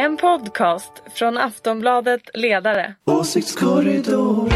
[0.00, 2.94] En podcast från Aftonbladet Ledare.
[3.04, 4.50] Åsiktskorridor.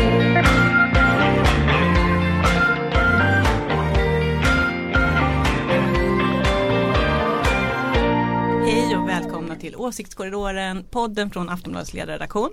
[8.64, 12.50] Hej och välkomna till Åsiktskorridoren, podden från Aftonbladets ledarredaktion.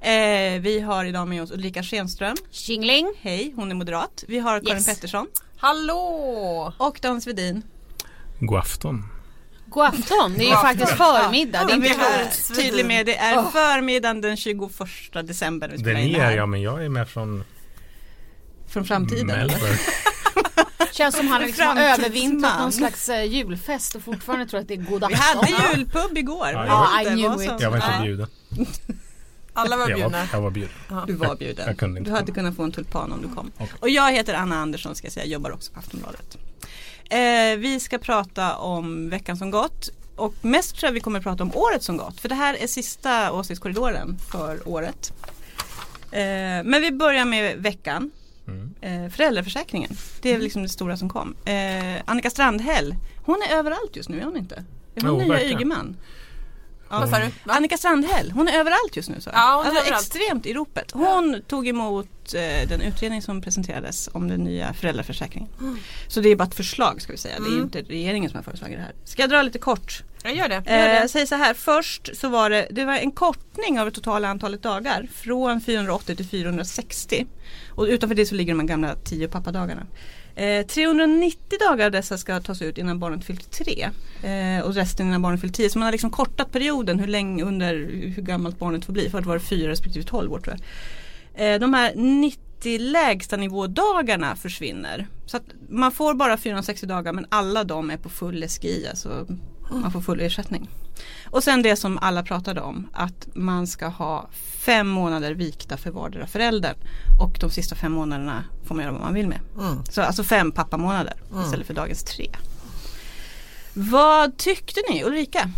[0.00, 2.36] Eh, vi har idag med oss Ulrika Schenström.
[2.50, 3.12] Tjingling!
[3.20, 4.24] Hej, hon är moderat.
[4.28, 4.86] Vi har Karin Yes.
[4.86, 6.72] Pettersson Hallå!
[6.78, 7.62] och Dan Svedin.
[8.40, 9.02] God afton.
[9.74, 11.64] God afton, det är ju faktiskt förmiddag.
[11.64, 12.56] Det är vi inte klokt.
[12.56, 14.60] tydlig med det är förmiddagen den 21
[15.24, 17.44] december vi Den är jag, men jag är med från
[18.68, 19.50] Från framtiden.
[20.92, 24.74] Känns som han liksom har övervintrat någon slags eh, julfest och fortfarande tror att det
[24.74, 25.44] är god Vi afton.
[25.44, 26.48] hade julpub igår.
[26.52, 27.60] Ja, Jag vet I knew it.
[27.60, 28.26] Jag var inte bjuden.
[29.52, 30.18] Alla var Jag bjudna.
[30.18, 30.72] var, jag var bjuden.
[31.06, 31.66] Du var bjuden.
[31.66, 32.34] Jag kunde inte du hade komma.
[32.34, 33.50] kunnat få en tulpan om du kom.
[33.54, 33.68] Okej.
[33.80, 36.38] Och jag heter Anna Andersson ska jag säga, jobbar också på Aftonbladet.
[37.10, 39.88] Eh, vi ska prata om veckan som gått.
[40.16, 42.20] Och mest tror jag vi kommer att prata om året som gått.
[42.20, 45.12] För det här är sista åsiktskorridoren för året.
[46.10, 46.20] Eh,
[46.64, 48.10] men vi börjar med veckan.
[48.48, 48.74] Mm.
[48.80, 49.90] Eh, föräldraförsäkringen.
[50.22, 51.34] Det är liksom det stora som kom.
[51.44, 52.94] Eh, Annika Strandhäll.
[53.24, 54.54] Hon är överallt just nu, är hon inte?
[54.94, 55.56] Är hon Jo, nya verkligen.
[55.60, 55.96] Ygeman?
[56.94, 57.00] Ja.
[57.00, 57.52] Vad sa du?
[57.52, 59.20] Annika Strandhäll, hon är överallt just nu.
[59.20, 59.30] Så.
[59.32, 60.06] Ja, hon är alltså, överallt.
[60.06, 60.90] extremt i ropet.
[60.92, 65.48] Hon tog emot eh, den utredning som presenterades om den nya föräldraförsäkringen.
[65.60, 65.76] Mm.
[66.08, 67.34] Så det är bara ett förslag ska vi säga.
[67.38, 68.92] Det är ju inte regeringen som har föreslagit det här.
[69.04, 70.02] Ska jag dra lite kort?
[70.24, 70.54] Jag gör det.
[70.66, 70.94] Eh, Gör det.
[70.94, 74.28] jag säger så här, först så var det, det var en kortning av det totala
[74.28, 77.26] antalet dagar från 480 till 460.
[77.70, 79.86] Och utanför det så ligger de gamla 10 pappadagarna.
[80.36, 83.90] Eh, 390 dagar av dessa ska tas ut innan barnet fyllt 3
[84.22, 85.70] eh, och resten innan barnet fyllt 10.
[85.70, 87.74] Så man har liksom kortat perioden hur länge under
[88.16, 89.10] hur gammalt barnet får bli.
[89.10, 91.54] Förut var det 4 respektive 12 år tror jag.
[91.54, 95.06] Eh, de här 90 lägsta nivådagarna försvinner.
[95.26, 99.26] Så att man får bara 460 dagar men alla de är på full SGI, alltså
[99.70, 100.68] man får full ersättning.
[101.30, 105.90] Och sen det som alla pratade om, att man ska ha fem månader vikta för
[105.90, 106.76] vardera föräldern.
[107.20, 109.40] Och de sista fem månaderna får man göra vad man vill med.
[109.58, 109.84] Mm.
[109.84, 112.30] Så alltså fem pappamånader istället för dagens tre.
[113.74, 115.50] Vad tyckte ni Ulrika?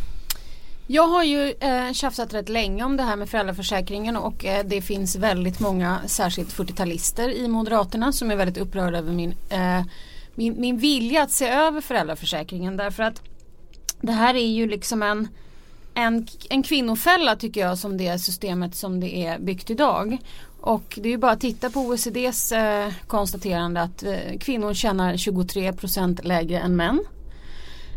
[0.87, 4.83] Jag har ju eh, tjafsat rätt länge om det här med föräldraförsäkringen och eh, det
[4.83, 9.83] finns väldigt många, särskilt 40-talister i Moderaterna som är väldigt upprörda över min, eh,
[10.35, 13.23] min, min vilja att se över föräldraförsäkringen därför att
[14.01, 15.29] det här är ju liksom en,
[15.95, 20.19] en, en kvinnofälla tycker jag som det systemet som det är byggt idag.
[20.61, 25.17] Och det är ju bara att titta på OECDs eh, konstaterande att eh, kvinnor tjänar
[25.17, 27.01] 23 procent lägre än män.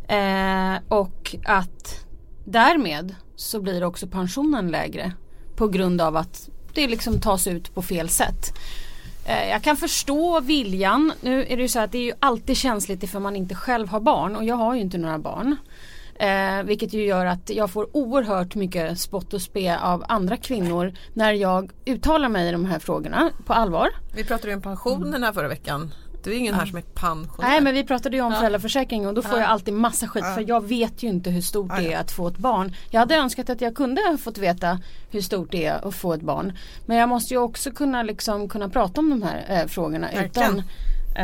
[0.07, 2.05] Eh, och att
[2.45, 5.11] därmed så blir också pensionen lägre
[5.55, 8.53] på grund av att det liksom tas ut på fel sätt.
[9.29, 11.13] Eh, jag kan förstå viljan.
[11.22, 13.88] Nu är det ju så att det är ju alltid känsligt ifall man inte själv
[13.88, 15.56] har barn och jag har ju inte några barn.
[16.16, 20.94] Eh, vilket ju gör att jag får oerhört mycket spott och spe av andra kvinnor
[21.13, 23.90] när jag uttalar mig i de här frågorna på allvar.
[24.16, 25.91] Vi pratade ju om pensionerna förra veckan.
[26.24, 27.50] Det är ingen här som är pensionär.
[27.50, 28.40] Nej men vi pratade ju om Ja.
[28.40, 29.40] föräldraförsäkringen och då får Ja.
[29.40, 30.34] jag alltid massa skit Ja.
[30.35, 32.75] för jag vet ju inte hur stort det är att få ett barn.
[32.90, 34.79] Jag hade önskat att jag kunde ha fått veta
[35.12, 36.58] hur stort det är att få ett barn.
[36.85, 40.25] Men jag måste ju också kunna, liksom, kunna prata om de här eh, frågorna Verkligen.
[40.29, 40.63] utan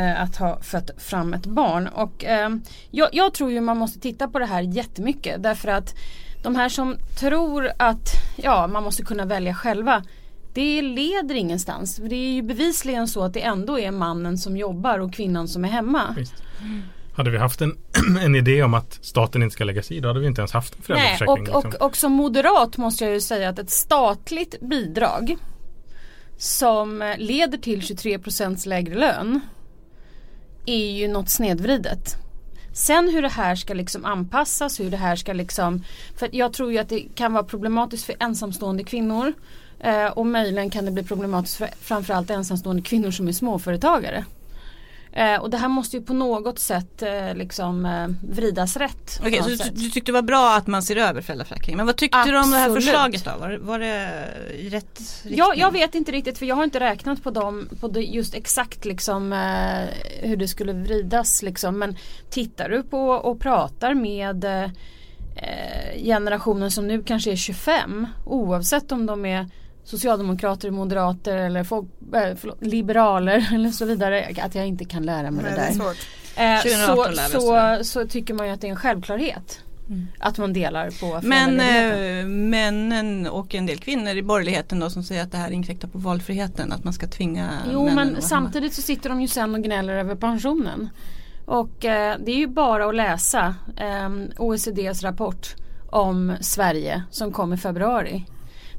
[0.02, 1.86] eh, att ha fött fram ett barn.
[1.86, 2.50] Och, eh,
[2.90, 5.94] jag, jag tror ju man måste titta på det här jättemycket därför att
[6.42, 10.02] de här som tror att ja, man måste kunna välja själva
[10.56, 11.96] det leder ingenstans.
[11.96, 15.48] För Det är ju bevisligen så att det ändå är mannen som jobbar och kvinnan
[15.48, 16.14] som är hemma.
[16.16, 16.34] Visst.
[17.16, 17.78] Hade vi haft en,
[18.20, 20.52] en idé om att staten inte ska lägga sig i då hade vi inte ens
[20.52, 21.54] haft en Nej, föräldraförsäkring.
[21.54, 21.80] och, liksom.
[21.80, 25.36] och, och som moderat måste jag ju säga att ett statligt bidrag
[26.38, 29.40] som leder till 23% lägre lön
[30.66, 32.16] är ju något snedvridet.
[32.72, 35.84] Sen hur det här ska liksom anpassas, hur det här ska liksom
[36.16, 39.32] För jag tror ju att det kan vara problematiskt för ensamstående kvinnor
[39.80, 44.24] eh, och möjligen kan det bli problematiskt för framförallt ensamstående kvinnor som är småföretagare.
[45.16, 49.20] Eh, och det här måste ju på något sätt eh, liksom eh, vridas rätt.
[49.20, 51.76] Okej, så du, du tyckte det var bra att man ser över föräldraförsäkringen.
[51.76, 52.84] Men vad tyckte du om det här Absolut.
[52.84, 53.30] förslaget då?
[53.40, 54.28] Var, var det
[54.58, 55.38] i rätt riktning?
[55.38, 58.84] Ja, jag vet inte riktigt för jag har inte räknat på dem på just exakt
[58.84, 61.78] liksom eh, hur det skulle vridas liksom.
[61.78, 61.96] Men
[62.30, 64.70] tittar du på och pratar med eh,
[66.04, 69.46] generationen som nu kanske är 25 oavsett om de är
[69.86, 74.34] socialdemokrater, moderater eller folk, eh, förlåt, liberaler eller så vidare.
[74.42, 75.74] Att jag inte kan lära mig Nej, det det är där.
[75.74, 76.06] svårt.
[76.36, 79.60] Eh, 2018 lär vi så, så, så tycker man ju att det är en självklarhet.
[80.18, 85.02] Att man delar på Men eh, männen och en del kvinnor i borgerligheten då som
[85.02, 86.72] säger att det här inkräktar på valfriheten.
[86.72, 89.92] Att man ska tvinga Jo männen men samtidigt så sitter de ju sen och gnäller
[89.92, 90.88] över pensionen.
[91.44, 95.54] Och eh, det är ju bara att läsa eh, OECDs rapport
[95.90, 98.24] om Sverige som kom i februari.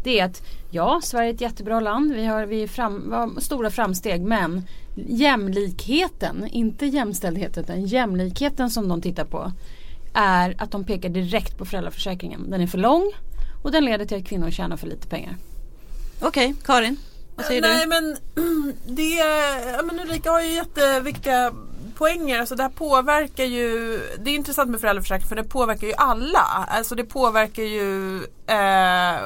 [0.03, 2.13] Det är att ja, Sverige är ett jättebra land.
[2.13, 4.63] Vi har, vi fram, har stora framsteg men
[4.95, 9.51] jämlikheten, inte jämställdheten utan jämlikheten som de tittar på
[10.13, 12.49] är att de pekar direkt på föräldraförsäkringen.
[12.49, 13.11] Den är för lång
[13.63, 15.35] och den leder till att kvinnor tjänar för lite pengar.
[16.21, 16.97] Okej, Karin.
[17.35, 17.87] Vad säger Nej du?
[17.87, 18.17] men
[18.95, 19.15] det,
[19.73, 21.53] ja, men Ulrika har ju jätteviktiga
[21.97, 22.39] poänger.
[22.39, 26.67] Alltså det här påverkar ju, det är intressant med föräldraförsäkringen för det påverkar ju alla.
[26.67, 28.15] Alltså det påverkar ju
[28.47, 29.19] eh,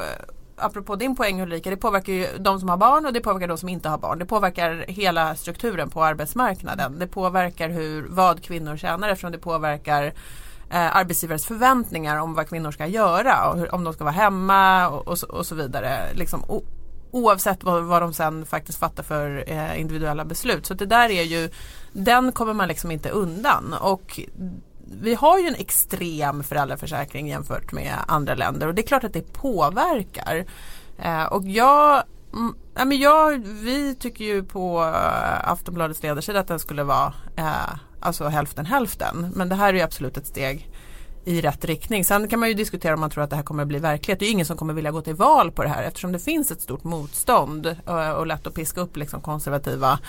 [0.62, 3.58] Apropå din poäng Ulrika, det påverkar ju de som har barn och det påverkar de
[3.58, 4.20] som inte har barn.
[4.20, 7.00] Det påverkar hela strukturen på arbetsmarknaden.
[7.00, 10.04] Det påverkar hur, vad kvinnor tjänar eftersom det påverkar
[10.70, 14.90] eh, arbetsgivares förväntningar om vad kvinnor ska göra och hur, om de ska vara hemma
[14.90, 16.14] och, och, så, och så vidare.
[16.14, 16.64] Liksom, o,
[17.12, 20.66] oavsett vad, vad de sen faktiskt fattar för eh, individuella beslut.
[20.66, 21.50] Så det där är ju,
[21.94, 23.76] den kommer man liksom inte undan.
[23.82, 24.20] Och
[25.02, 29.14] vi har ju en extrem föräldraförsäkring jämfört med andra länder och det är klart att
[29.14, 30.46] det påverkar.
[30.98, 32.04] Eh, och jag
[32.34, 37.14] mm, ja, men jag, vi tycker ju på eh, Aftonbladets ledarsida att den skulle vara
[37.36, 39.32] eh, alltså hälften hälften.
[39.36, 40.70] Men det här är ju absolut ett steg
[41.26, 42.06] i rätt riktning.
[42.06, 44.20] Sen kan man ju diskutera om man tror att det här kommer att bli verklighet.
[44.20, 46.20] Det är ju ingen som kommer vilja gå till val på det här eftersom det
[46.20, 50.00] finns ett stort motstånd och, och lätt att piska upp liksom konservativa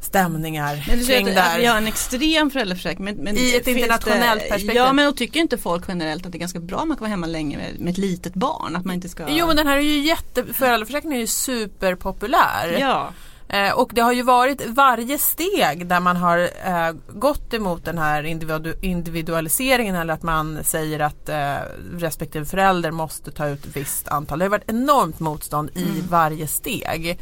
[0.00, 1.82] stämningar Men du kring att, det att vi har här.
[1.82, 3.04] en extrem föräldraförsäkring.
[3.04, 4.76] Men, men I ett internationellt det, perspektiv.
[4.76, 7.00] Ja men och tycker inte folk generellt att det är ganska bra om man kan
[7.00, 8.76] vara hemma länge med, med ett litet barn?
[8.76, 9.26] Att man inte ska...
[9.28, 12.76] Jo men den här är ju jätte, föräldraförsäkringen är ju superpopulär.
[12.80, 13.12] Ja.
[13.48, 17.98] Eh, och det har ju varit varje steg där man har eh, gått emot den
[17.98, 21.56] här individu individualiseringen eller att man säger att eh,
[21.92, 24.38] respektive förälder måste ta ut ett visst antal.
[24.38, 27.18] Det har varit enormt motstånd i varje steg.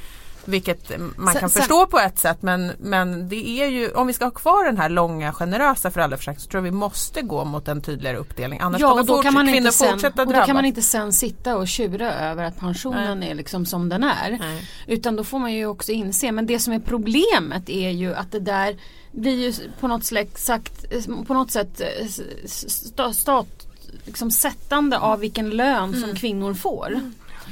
[0.49, 4.07] Vilket man Sen- kan sen- förstå på ett sätt men, men det är ju om
[4.07, 7.45] vi ska ha kvar den här långa generösa föräldraförsäkringen så tror jag vi måste gå
[7.45, 8.61] mot en tydligare uppdelning.
[8.61, 10.47] Annars Ja kommer då kan, man kvinnor sen, fortsätta och då drabbas.
[10.47, 14.37] kan man inte sen sitta och tjura över att pensionen är liksom som den är.
[14.41, 14.69] Nej.
[14.87, 18.33] Utan då får man ju också inse, men det som är problemet är ju att
[18.33, 18.77] det där
[19.13, 20.05] blir ju på något
[20.35, 20.85] sagt,
[21.27, 22.07] på något sätt eh,
[22.47, 23.67] sta- stat,
[24.05, 27.01] liksom sättande av vilken lön som kvinnor får.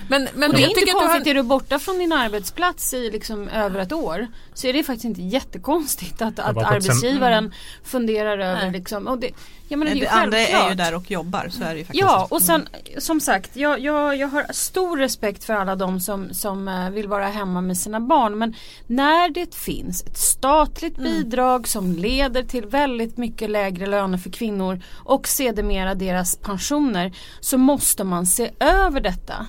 [0.09, 1.99] Men, men Och det är inte tycker att du konstigt, har- är du borta från
[1.99, 6.57] din arbetsplats i liksom över ett år så är det faktiskt inte jättekonstigt att, att
[6.57, 7.55] arbetsgivaren
[7.85, 8.73] funderar över Nej.
[8.73, 9.31] liksom, och det,
[9.69, 11.49] jag menar, det är ju det andra är ju där och jobbar.
[11.51, 12.01] Så är det ju faktiskt.
[12.05, 12.69] Ja och sen
[12.99, 17.09] som sagt jag, jag, jag har stor respekt för alla de som, som eh, vill
[17.09, 18.55] vara hemma med sina barn men
[18.87, 24.81] när det finns ett statligt bidrag som leder till väldigt mycket lägre löner för kvinnor
[24.93, 29.47] och sedermera deras pensioner så måste man se över detta.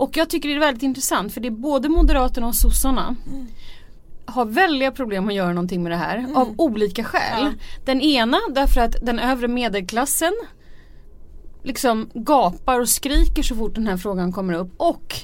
[0.00, 3.16] Och jag tycker det är väldigt intressant för det är både Moderaterna och sossarna
[4.24, 7.52] har väldiga problem att göra någonting med det här av olika skäl.
[7.84, 10.32] Den ena därför att den övre medelklassen
[11.62, 14.72] liksom gapar och skriker så fort den här frågan kommer upp.
[14.76, 15.14] Och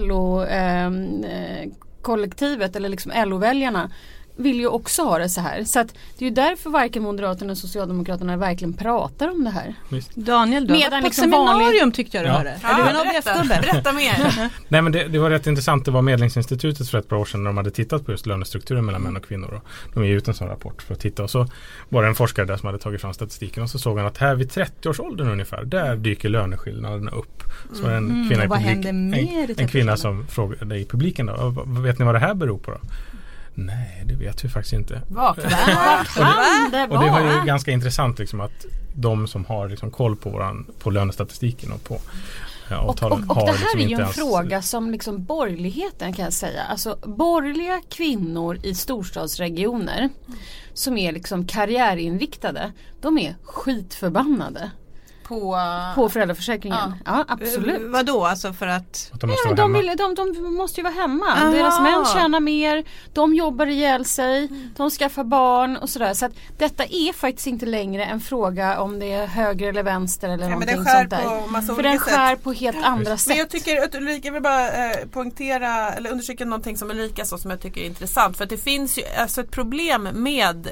[0.00, 1.70] LO eh, eh,
[2.02, 3.90] kollektivet eller liksom LO-väljarna
[4.36, 5.64] vill ju också ha det så här.
[5.64, 9.74] Så att det är ju därför varken Moderaterna eller Socialdemokraterna verkligen pratar om det här.
[10.14, 12.34] Daniel, du har Medan varit på ett liksom seminarium vanligt- tyckte jag du Ja.
[12.36, 12.50] hörde.
[12.50, 14.50] en berätta, berätta mer.
[14.68, 15.84] Nej men det, det var rätt intressant.
[15.84, 18.84] Det var Medlingsinstitutet för ett par år sedan när de hade tittat på just lönestrukturen
[18.84, 19.54] mellan män och kvinnor.
[19.54, 21.46] Och de ger ut en sån rapport för att titta och så
[21.88, 24.18] var det en forskare där som hade tagit fram statistiken och så såg han att
[24.18, 27.42] här vid 30-årsåldern ungefär där dyker löneskillnaderna upp.
[27.72, 29.68] Så var det en kvinna och i vad publik, en, en 30-årsåldern?
[29.68, 32.78] kvinna som frågade i publiken då, "Vad- vet ni vad det här beror på då?
[33.54, 35.02] Nej det vet vi faktiskt inte.
[35.08, 35.42] Vakna.
[36.14, 40.16] Kan det Och det var ju ganska intressant liksom att de som har liksom koll
[40.16, 41.98] på, våran, på lönestatistiken och på
[42.70, 45.24] eh, Och, och, och har det här liksom är ju en ens- fråga som liksom
[45.24, 46.62] borgerligheten kan jag säga.
[46.62, 50.08] Alltså borgerliga kvinnor i storstadsregioner
[50.74, 52.72] som är liksom karriärinriktade.
[53.00, 54.70] De är skitförbannade
[55.24, 55.56] På,
[55.94, 56.94] på föräldraförsäkringen.
[57.04, 57.82] Ja, absolut.
[57.82, 59.10] Eh, Vadå, alltså för att?
[59.12, 61.26] Att de Ja, måste men vara de, vill, de, de måste ju vara hemma.
[61.26, 61.50] Aha.
[61.50, 66.14] Deras män tjänar mer, de jobbar ihjäl sig, de skaffar barn och sådär.
[66.14, 70.28] Så att detta är faktiskt inte längre en fråga om det är höger eller vänster
[70.28, 71.40] eller Ja, men någonting den skär sånt där.
[71.40, 72.08] på massa För den sätt.
[72.14, 73.28] skär på helt andra sätt.
[73.28, 77.24] Men jag tycker att Ulrika, jag vill bara eh, poängtera eller understryka någonting som Ulrika
[77.24, 78.36] sa som jag tycker är intressant.
[78.36, 80.68] För att det finns ju alltså ett problem med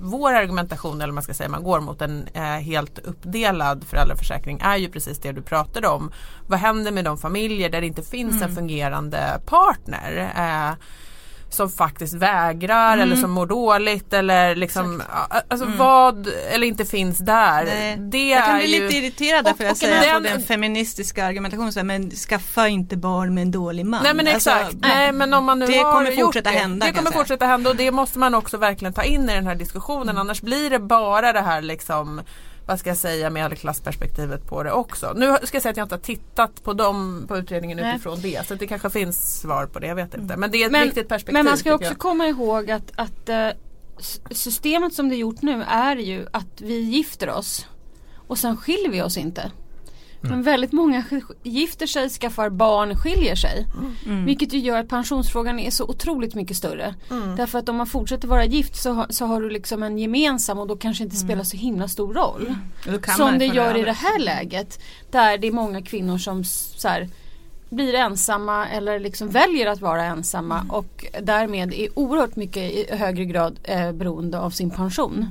[0.00, 4.76] vår argumentation eller man ska säga, man går mot en eh, helt uppdelad föräldraförsäkring är
[4.76, 6.12] ju precis det du pratade om.
[6.48, 10.32] Vad händer med de familjer där det inte finns en fungerande partner?
[10.36, 10.84] Eh,
[11.50, 15.02] som faktiskt vägrar eller som mår dåligt eller liksom
[15.48, 17.64] alltså vad eller inte finns där.
[17.64, 17.96] Nej.
[17.98, 18.82] Det Jag kan är bli ju...
[18.82, 21.86] lite irriterad där Och- får jag säga den- på den feministiska argumentationen.
[21.86, 24.02] Men skaffa inte barn med en dålig man.
[24.02, 24.74] Nej men Alltså, exakt.
[24.80, 27.46] Nej men om man nu det har kommer gjort fortsätta det, hända, Det kommer fortsätta
[27.46, 30.08] hända och det måste man också verkligen ta in i den här diskussionen.
[30.08, 30.18] Mm.
[30.18, 32.20] Annars blir det bara det här liksom
[32.68, 35.12] vad ska jag säga medelklassperspektivet på det också.
[35.16, 37.94] Nu ska jag säga att jag inte har tittat på, dem, på utredningen Nej.
[37.94, 40.36] utifrån det så det kanske finns svar på det, jag vet inte.
[40.36, 41.32] Men det är ett Men- viktigt perspektiv.
[41.32, 41.98] Men man ska också jag.
[41.98, 43.48] komma ihåg att, att eh,
[44.30, 47.66] systemet som det är gjort nu är ju att vi gifter oss
[48.28, 49.50] och sen skiljer vi oss inte.
[50.20, 51.04] Men väldigt många
[51.42, 53.66] gifter sig, skaffar barn, skiljer sig.
[54.26, 56.94] Vilket ju gör att pensionsfrågan är så otroligt mycket större.
[57.36, 60.58] Därför att om man fortsätter vara gift så, har- så har du liksom en gemensam
[60.58, 62.54] och då kanske inte spelar så himla stor roll.
[63.02, 63.84] Kan Som det gör i över.
[63.84, 64.80] det här läget.
[65.10, 67.08] Där det är många kvinnor som så här,
[67.70, 73.24] blir ensamma eller liksom väljer att vara ensamma och därmed är oerhört mycket i högre
[73.24, 75.26] grad eh, beroende av sin pension.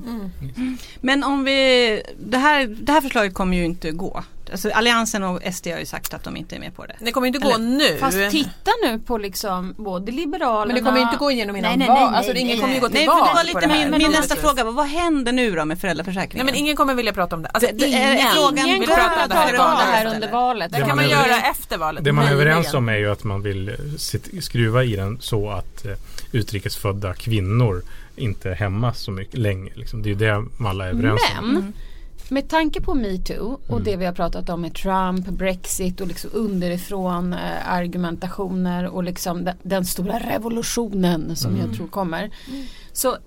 [1.02, 4.24] Men om vi, det här, det här förslaget kommer ju inte gå.
[4.52, 6.96] Alltså Alliansen och SD har ju sagt att de inte är med på det.
[7.00, 7.98] Det kommer inte gå Eller- nu.
[8.00, 11.78] Fast titta nu på liksom både Liberalerna men det kommer inte gå igenom innan Nej,
[11.78, 12.16] nej, nej, val.
[12.16, 13.68] Alltså nej, ingen nej, kommer ju gå till Nej, val det var på lite det
[13.68, 13.90] här.
[13.90, 14.64] min, min nästa fråga.
[14.64, 16.46] var, Vad händer nu då med Nej föräldraförsäkringen?
[16.46, 17.50] men ingen kommer vilja prata om det.
[17.50, 18.32] Alltså, Det- det är ingen.
[18.36, 20.72] frågan- Ingen vill kommer prata om att det här om det här under valet.
[20.72, 22.04] Det kan man göra efter valet.
[22.04, 23.76] Det man är överens om är ju att man vill eh,
[24.42, 25.92] skruva i den så att eh,
[26.32, 27.82] utrikesfödda kvinnor
[28.16, 29.72] inte hämmas så mycket länge.
[29.76, 30.02] Liksom.
[30.04, 31.74] Det är ju det alla är överens om.
[32.30, 36.30] Med tanke på metoo och det vi har pratat om med Trump, Brexit och liksom
[36.34, 42.32] underifrån eh, argumentationer och liksom den, den stora revolutionen som jag tror kommer.
[42.94, 43.18] Så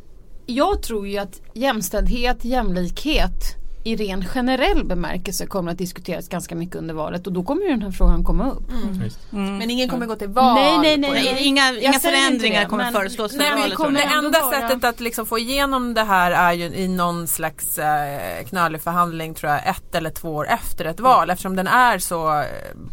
[0.47, 6.77] jag tror ju att jämställdhet, jämlikhet i ren generell bemärkelse kommer att diskuteras ganska mycket
[6.77, 8.63] under valet och då kommer ju den här frågan komma upp.
[9.05, 9.19] Visst.
[9.31, 10.55] Men ingen kommer gå till val.
[10.55, 11.11] Nej, nej, nej.
[11.11, 13.75] Nej, inga, inga förändringar det, kommer men- föreslås för Nej, valet.
[13.75, 17.27] kommer, det enda vara- sättet att liksom få igenom det här är ju i någon
[17.27, 21.67] slags eh, knölig förhandling tror jag ett eller två år efter ett val eftersom den
[21.67, 22.25] är så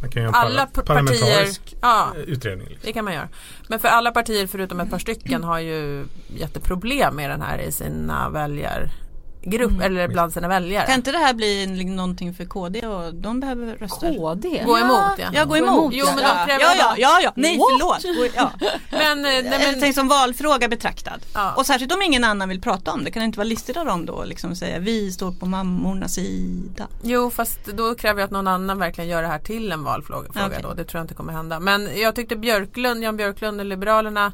[0.02, 1.48] Man kan ju ha en alla parla- p- partier
[1.82, 2.68] ja, utredning.
[2.68, 2.82] Liksom.
[2.86, 3.28] det kan man göra.
[3.68, 7.72] Men för alla partier förutom ett par stycken har ju jätteproblem med den här i
[7.72, 8.30] sina
[9.48, 10.86] väljargrupp eller bland sina väljare.
[10.86, 14.18] Kan inte det här bli en- någonting för KD och de behöver röster?
[14.18, 14.64] KD?
[14.66, 15.28] Gå emot ja.
[15.34, 15.70] Ja, gå emot.
[15.70, 16.46] emot, Jo, men de ja.
[16.46, 17.32] kräver ja, ja, ja, ja.
[17.36, 18.02] Nej, What?
[18.02, 18.32] förlåt.
[18.36, 18.52] Ja.
[18.92, 21.20] Men, eh, nej, Jag men tänker som valfråga betraktad.
[21.34, 21.54] Ja.
[21.58, 23.12] Och särskilt om ingen annan vill prata om det.
[23.12, 24.24] Kan det inte vara listigt av dem då?
[24.24, 26.88] Liksom säga vi står på mammornas sida.
[27.04, 30.34] Jo fast då kräver jag att någon annan verkligen gör det här till en valfråga
[30.34, 30.60] fråga Okej.
[30.64, 30.74] då.
[30.74, 31.60] Det tror jag inte kommer hända.
[31.60, 34.32] Men jag tyckte Björklund, Jan Björklund och Liberalerna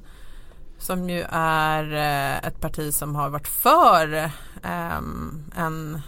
[0.80, 4.32] som ju är eh, ett parti som har varit för
[4.64, 6.02] ehm, en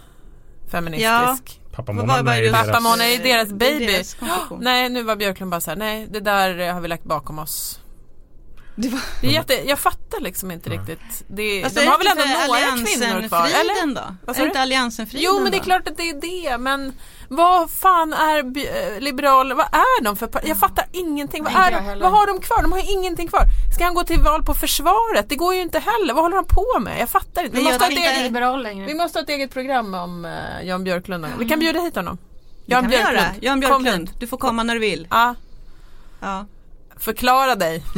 [0.70, 3.00] feministisk Pappamånaden är ju just- deras...
[3.00, 3.86] Är deras är baby.
[3.86, 4.58] deras konstruktion.
[4.62, 7.80] Nej nu var Björklund bara så här, nej det där har vi lagt bakom oss.
[8.78, 11.24] Det var, Det är jätte, jag fattar liksom inte riktigt.
[11.26, 13.46] Det, Fast de har väl ändå några kvinnor kvar?
[13.46, 13.94] Eller?
[14.26, 14.34] Då?
[14.34, 16.92] Sa Är inte Alliansenfriden Jo men det är klart att det är det men
[17.28, 21.44] vad fan är eh, liberaler, vad är de för Jag fattar ingenting.
[21.44, 22.62] Vad, är de, vad har de kvar?
[22.62, 23.42] De har ingenting kvar.
[23.74, 25.28] Ska han gå till val på försvaret?
[25.28, 26.14] Det går ju inte heller.
[26.14, 27.00] Vad håller han på med?
[27.00, 27.56] Jag fattar inte.
[27.56, 28.86] Vi måste, ha ett inte- eget, liberal längre.
[28.86, 31.24] vi måste ha ett eget program om uh, Jan Björklund.
[31.24, 31.32] gång.
[31.38, 32.18] Vi kan bjuda hit honom.
[32.66, 33.24] Vi göra.
[33.40, 35.06] Jan Björklund, du får komma när du vill.
[35.10, 35.34] Ja,
[36.20, 36.46] Ja.
[36.96, 37.82] Förklara dig.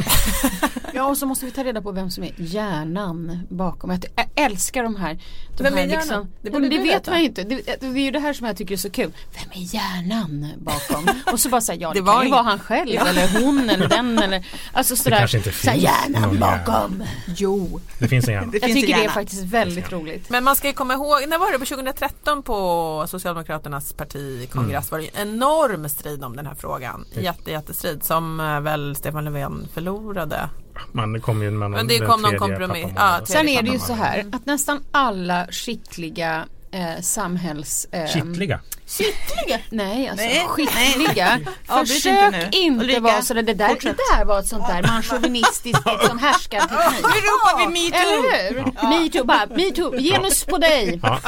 [0.93, 3.89] Ja och så måste vi ta reda på vem som är hjärnan bakom.
[3.89, 5.19] Jag, älskar de här.
[5.57, 5.91] De Vem är hjärnan?
[5.99, 7.11] liksom, Det det, borde det du vet veta.
[7.11, 7.43] man ju inte.
[7.43, 9.11] Det, det är ju det här som jag tycker är så kul.
[9.33, 11.07] Vem är hjärnan bakom?
[11.33, 13.69] Och så bara säga ja det, Det var kan ju vara han själv eller hon
[13.69, 15.17] eller den eller Alltså sådär.
[15.17, 16.57] kanske inte så finns hjärnan någon hjärna.
[16.65, 17.03] bakom.
[17.37, 17.79] Jo.
[17.99, 18.51] Det finns en hjärna.
[18.51, 20.29] Det Jag tycker det är faktiskt väldigt roligt.
[20.29, 21.59] Men man ska ju komma ihåg, när var det?
[21.59, 27.05] På 2013 på Socialdemokraternas partikongress var det ju enorm strid om den här frågan.
[27.21, 28.59] Jätte, jättestrid som eh,
[28.95, 30.49] Stefan Löfven förlorade.
[30.91, 32.87] Man kom ju med någon, Men det kom någon kompromiss.
[32.95, 37.87] Ja, Sen är det ju så här att nästan alla skickliga eh, samhälls...
[37.91, 38.59] Eh, Kittliga.
[38.87, 39.59] Kittliga?
[39.69, 41.39] Nej, alltså Nej, skickliga.
[41.67, 42.83] Försök inte inte.
[42.83, 43.41] Ulrika, vara sådär.
[43.43, 47.01] Det där, det där var ett sånt där manchauvinistisk liksom, härskarteknik.
[47.01, 47.99] Nu ropar vi metoo!
[47.99, 48.89] Eller hur?
[49.03, 50.99] Metoo, bara metoo, genus på dig.
[51.09, 51.19] Ja.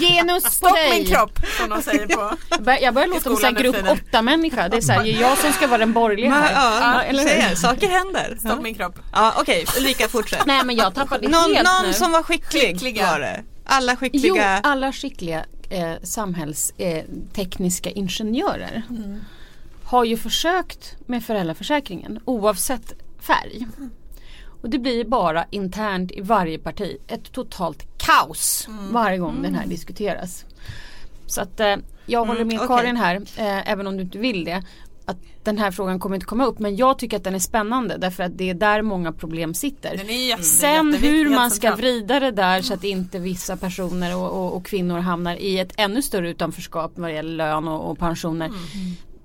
[0.00, 0.90] Genus på Stopp dig.
[0.90, 2.36] min kropp som de säger på.
[2.50, 3.98] Jag bör- Jag börjar låta som en grupp för tiden.
[4.08, 4.68] åtta människa.
[4.68, 6.52] Det är såhär, jag som ska vara den borgerliga här.
[6.52, 7.54] ja, eller hur?
[7.56, 8.36] saker händer.
[8.40, 8.98] Stopp min kropp.
[9.12, 10.46] Ja, Okej, Ulrika fortsätt.
[10.46, 11.92] Nej men jag tappade Någon, helt någon nu.
[11.92, 13.06] som var skicklig Skickliga.
[13.10, 13.42] var det.
[13.64, 14.60] Alla Jo, skickliga.
[14.62, 18.82] alla skickliga eh, samhällstekniska eh, ingenjörer
[19.84, 23.66] har ju försökt med föräldraförsäkringen oavsett färg.
[24.62, 29.66] Och det blir bara internt i varje parti ett totalt kaos varje gång den här
[29.66, 30.44] diskuteras.
[31.26, 32.68] Så att eh, jag håller med okej.
[32.68, 34.62] Karin här, eh, även om du inte vill det.
[35.06, 37.96] Att den här frågan kommer inte komma upp men jag tycker att den är spännande
[37.98, 39.96] därför att det är där många problem sitter.
[39.96, 44.16] Den är jätte, Sen hur man ska vrida det där så att inte vissa personer
[44.16, 47.90] och, och, och kvinnor hamnar i ett ännu större utanförskap vad det gäller lön och,
[47.90, 48.50] och pensioner.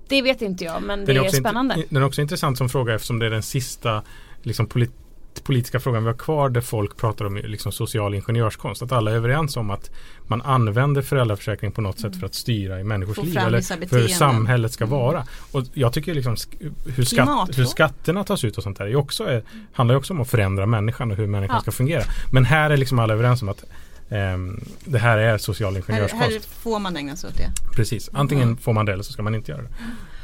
[0.08, 1.84] Det vet inte jag men det Den är, är, också spännande.
[1.88, 4.02] den är också intressant som fråga eftersom det är den sista
[4.42, 4.99] liksom, polit-
[5.44, 8.82] politiska frågan vi har kvar där folk pratar om liksom social ingenjörskonst.
[8.82, 9.90] Att alla är överens om att
[10.26, 13.38] man använder föräldraförsäkring på något sätt för att styra i människors liv.
[13.38, 15.26] Eller för hur samhället ska vara.
[15.52, 16.36] Och jag tycker liksom
[16.86, 20.12] hur, skatt, hur skatterna tas ut och sånt där är också, är, handlar ju också
[20.12, 21.62] om att förändra människan och hur människan Ja.
[21.62, 22.02] ska fungera.
[22.32, 23.64] Men här är liksom alla överens om att
[24.10, 26.26] ehm, det här är social Här, ingenjörskonst.
[26.26, 27.50] här får man ägna sig åt det.
[27.76, 29.68] Precis, antingen får man det eller så ska man inte göra det.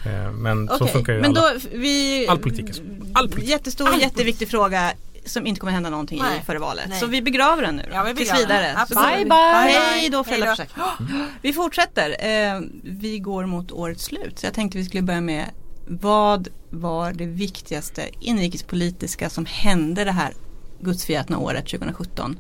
[0.07, 1.41] Eh, men så Okej, funkar ju men alla.
[1.53, 2.27] då vi...
[2.29, 2.83] All politik är så.
[3.15, 3.51] All politik.
[3.51, 4.93] Jättestor, jätteviktig fråga
[5.25, 6.41] som inte kommer hända någonting Nej.
[6.43, 6.85] i före valet.
[6.89, 7.01] Nej.
[7.01, 8.77] Så vi begraver den nu då, Ja, vi tills vidare.
[8.89, 9.35] Så- Bye, bye.
[9.39, 10.25] Hej då Hej då.
[10.25, 10.85] föräldraförsäkring.
[11.43, 12.11] Vi fortsätter.
[12.11, 14.39] Eh, vi går mot årets slut.
[14.39, 15.45] Så jag tänkte vi skulle börja med
[15.89, 20.33] vad var det viktigaste inrikespolitiska som hände det här
[20.81, 22.39] gudsförgätna året 2017?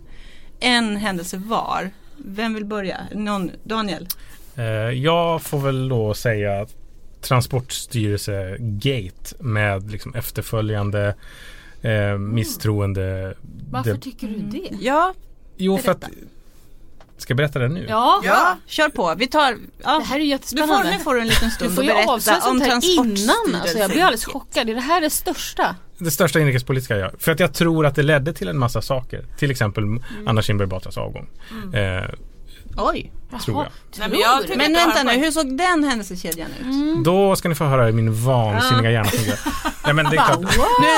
[0.60, 1.90] En händelse var.
[2.16, 2.96] Vem vill börja?
[3.14, 4.08] Någon, Daniel?
[4.56, 6.66] Eh, jag får väl då säga
[7.28, 11.14] Transportstyrelse Gate med liksom efterföljande
[11.82, 13.34] eh, misstroende.
[13.70, 14.68] Varför Det- tycker du det?
[14.80, 15.14] Ja,
[15.56, 16.04] Jo för att.
[17.18, 17.86] Ska jag berätta det nu?
[17.88, 18.56] Ja, ja.
[18.66, 19.14] kör på.
[19.18, 19.56] Vi tar...
[19.82, 19.98] Ja.
[19.98, 20.90] det här är Du får, jättespännande.
[20.90, 22.12] nu får du en liten stund att berätta
[22.50, 22.60] om.
[22.60, 23.54] Transportstyrelsen.
[23.60, 24.70] Alltså jag blir alldeles chockad.
[24.70, 25.76] Är det här det största?
[25.98, 29.24] Det största inrikespolitiska jag För att jag tror att det ledde till en massa saker.
[29.38, 30.02] Till exempel Mm.
[30.26, 31.28] Anna Kinberg Batras avgång.
[31.74, 32.04] Eh,
[32.76, 33.12] Oj.
[33.44, 33.72] tror jag.
[33.98, 37.04] Nej, men jag tycker Men vänta nu, hur såg den händelsekedjan ut?
[37.04, 39.38] Då ska ni få höra hur min vansinniga hjärna fungerar.
[39.84, 40.40] Nej men det är klart.
[40.40, 40.46] Nu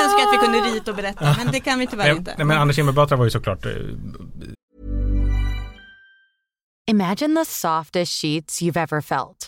[0.03, 2.33] önskar jag att vi kunde rita och berätta, men det kan vi tyvärr inte.
[2.37, 3.71] nej, men Anna Kinberg Batra var ju såklart eh,
[6.87, 9.47] Imagine the softest sheets you've ever felt.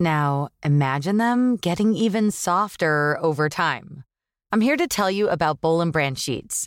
[0.00, 4.04] Now, imagine them getting even softer over time.
[4.54, 6.66] I'm here to tell you about Bowl and Branch sheets.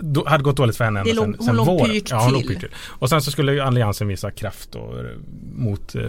[0.00, 1.90] Då, hade gått dåligt för henne Det ända sen, hon våren.
[1.90, 2.70] pyrt ja, hon låg pyrt till.
[2.88, 5.04] Och sen så skulle ju Alliansen visa kraft då, eh,
[5.54, 6.02] mot eh,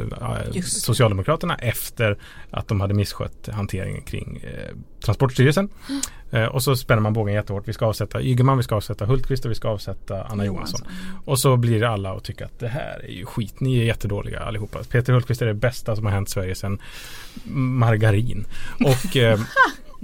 [0.53, 0.61] det.
[0.61, 2.17] Socialdemokraterna efter
[2.51, 5.69] att de hade misskött hanteringen kring eh, Transportstyrelsen.
[6.31, 7.67] Eh, och så spänner man bågen jättehårt.
[7.67, 10.81] Vi ska avsätta Ygeman, vi ska avsätta Hultqvist och vi ska avsätta Anna Johansson.
[11.25, 13.59] Och så blir det alla och tycker att det här är ju skit.
[13.59, 14.83] Ni är jättedåliga allihopa.
[14.83, 16.81] Peter Hultqvist är det bästa som har hänt Sverige sedan
[17.53, 18.45] margarin.
[18.85, 19.39] Och, eh,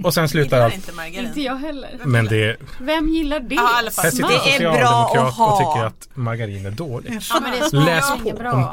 [0.04, 0.74] och sen slutar allt.
[0.74, 1.26] inte margarin.
[1.26, 1.90] Inte jag heller.
[2.04, 3.54] Men det, Vem gillar det?
[3.54, 4.04] Ja, i alla fall.
[4.04, 5.52] här sitter en Det är bra socialdemokrat att ha.
[5.52, 7.12] och tycker att margarin är dåligt.
[7.30, 8.52] Ja, men det smakar Läs inget på bra.
[8.52, 8.68] om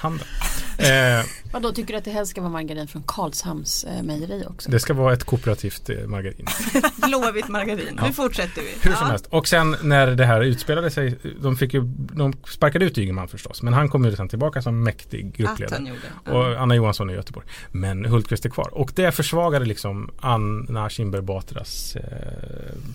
[0.00, 0.30] kohandeln.
[0.78, 4.70] Eh, Vadå, tycker du att det helst ska vara margarin från Karlshamns eh, mejeri också?
[4.70, 6.46] det ska vara ett kooperativt eh, margarin.
[6.96, 8.00] Blåvitt margarin.
[8.06, 8.88] Nu fortsätter vi.
[8.88, 9.26] Hur som helst.
[9.30, 13.62] Och sen när det här utspelade sig, de, fick ju, de sparkade ut Ygeman förstås.
[13.62, 15.74] Men han kom ju sen tillbaka som mäktig Att gruppledare.
[15.76, 16.38] han gjorde.
[16.38, 17.46] Och Anna Johansson i Göteborg.
[17.72, 18.68] Men Hultqvist är kvar.
[18.72, 22.02] Och det försvagade liksom Anna Kinberg Batras eh,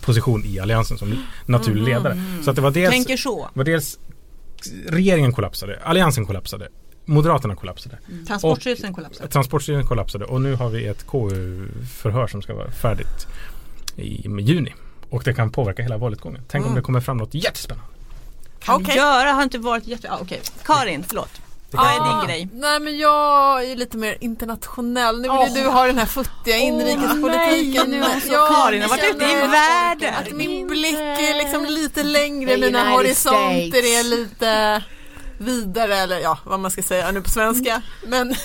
[0.02, 1.14] position i Alliansen som
[1.46, 2.22] naturlig ledare.
[2.44, 3.50] Så att det var dels, Tänker så.
[3.54, 4.00] var dels
[4.88, 6.70] regeringen kollapsade, Alliansen kollapsade,
[7.06, 7.98] Moderaterna kollapsade.
[8.28, 9.30] Transportstyrelsen kollapsade.
[9.30, 13.28] Transportstyrelsen kollapsade och nu har vi ett KU-förhör som ska vara färdigt
[13.96, 14.74] i juni.
[15.10, 16.42] Och det kan påverka hela valutgången.
[16.48, 17.90] Tänk om det kommer fram något jättespännande.
[18.60, 18.96] Kan Okej.
[18.96, 20.08] göra, har inte varit jätte...
[20.08, 21.42] Ja, Okej, Karin, förlåt.
[21.72, 22.48] Vad är din grej?
[22.54, 25.16] Nej men jag är lite mer internationell.
[25.16, 25.54] Nu vill Åh.
[25.54, 27.90] du ha den här futtiga inrikespolitiken.
[27.90, 30.14] nej, nu är hon så Jag Karin har varit ute i världen.
[30.14, 33.86] Att min blick är liksom lite längre, mina horisonter States.
[33.86, 34.84] är lite
[35.38, 37.82] vidare eller ja vad man ska säga nu på svenska.
[38.08, 38.36] Men,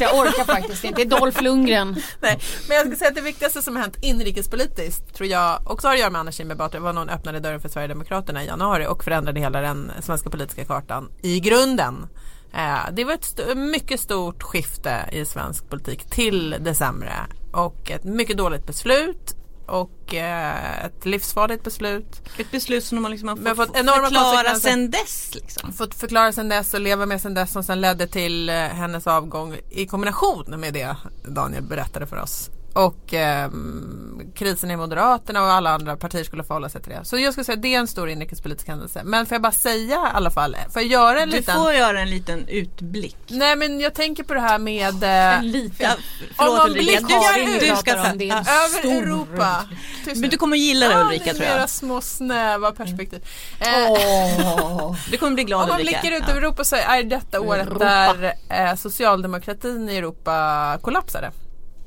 [0.00, 1.04] jag orkar faktiskt inte.
[1.04, 2.02] Det är Dolph Lundgren.
[2.20, 5.86] nej, men jag ska säga att det viktigaste som har hänt inrikespolitiskt tror jag också
[5.88, 8.46] har att göra med Anna Kinberg Batra var när hon öppnade dörren för Sverigedemokraterna i
[8.46, 12.06] januari och förändrade hela den svenska politiska kartan i grunden.
[12.54, 17.12] Eh, Det var ett st- mycket stort skifte i svensk politik till det sämre
[17.52, 22.22] och ett mycket dåligt beslut och eh, ett livsfarligt beslut.
[22.38, 25.34] Ett beslut som de liksom har fått, fått förklara sen dess.
[25.34, 25.72] Liksom.
[25.72, 29.06] Fått förklara sen dess och leva med sen dess som sen ledde till eh, hennes
[29.06, 32.50] avgång i kombination med det Daniel berättade för oss.
[32.76, 37.04] Och ehm, krisen i Moderaterna och alla andra partier skulle förhålla sig till det.
[37.04, 39.02] Så jag skulle säga att det är en stor inrikespolitisk händelse.
[39.04, 41.54] Men får jag bara säga i alla fall, får jag göra en Du liten...
[41.56, 43.16] får göra en liten utblick.
[43.28, 45.86] Nej men jag tänker på det här med eh, En liten.
[45.86, 46.00] Ja, Om
[46.36, 48.30] förlåt man Ulrika, blickar du, ut- du ska om det.
[48.30, 49.64] över Stor Europa.
[50.04, 51.54] Tyst Men du kommer gilla det Ja, Ulrika tror jag.
[51.56, 53.20] mera små snäva perspektiv.
[53.60, 54.96] Eh, Åh.
[55.10, 56.00] Du kommer bli glad Om man Ulrika.
[56.00, 56.30] blickar ut Ja.
[56.30, 57.84] över Europa så är detta året Europa.
[57.84, 61.30] där eh, socialdemokratin i Europa kollapsade.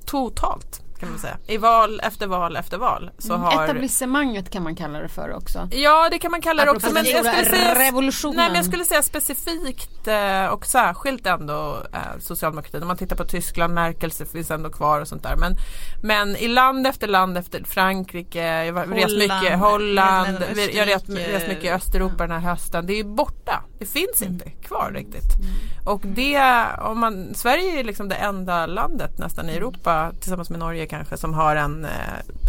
[0.09, 1.37] Totalt kan man säga.
[1.47, 3.41] I val efter val efter val så Mm.
[3.45, 5.67] har Etablissemanget kan man kalla det för också.
[5.71, 7.73] Ja det kan man kalla det Apropå också men jag skulle, säga,
[8.35, 12.81] nej, men jag skulle säga specifikt eh, och särskilt ändå eh, socialdemokratin.
[12.81, 15.35] Om man tittar på Tyskland, Merkel finns ändå kvar och sånt där.
[15.35, 15.55] Men,
[16.03, 20.85] men i land efter land efter Frankrike, jag har rest Holland, mycket, Holland, vi- jag
[20.85, 20.91] har
[21.33, 22.85] rest, mycket i Östeuropa den här hösten.
[22.85, 23.63] Det är borta.
[23.79, 24.33] Det finns Mm.
[24.33, 25.33] inte kvar riktigt.
[25.85, 30.59] Och det, om man, Sverige är liksom det enda landet nästan i Europa tillsammans med
[30.59, 31.91] Norge kanske som har en eh,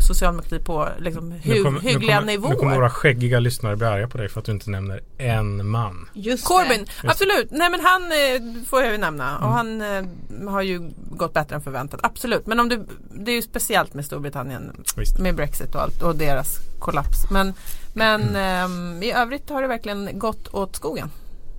[0.09, 2.50] socialdemokrati på liksom, hy, nu kommer, nu hyggliga kommer, nivåer.
[2.50, 5.68] Nu kommer våra skäggiga lyssnare bli arga på dig för att du inte nämner en
[5.68, 6.09] man.
[6.12, 7.09] Just Corbyn, det.
[7.09, 7.50] absolut.
[7.50, 9.42] Nej men han eh, får jag ju nämna Mm.
[9.42, 12.00] och han eh, har ju gått bättre än förväntat.
[12.03, 12.46] Absolut.
[12.46, 15.18] Men om du, det är ju speciellt med Storbritannien Visst.
[15.18, 17.31] med Brexit och allt och deras kollaps.
[17.31, 17.55] Men,
[17.94, 18.37] men Mm.
[18.37, 21.11] ehm, i övrigt har det verkligen gått åt skogen.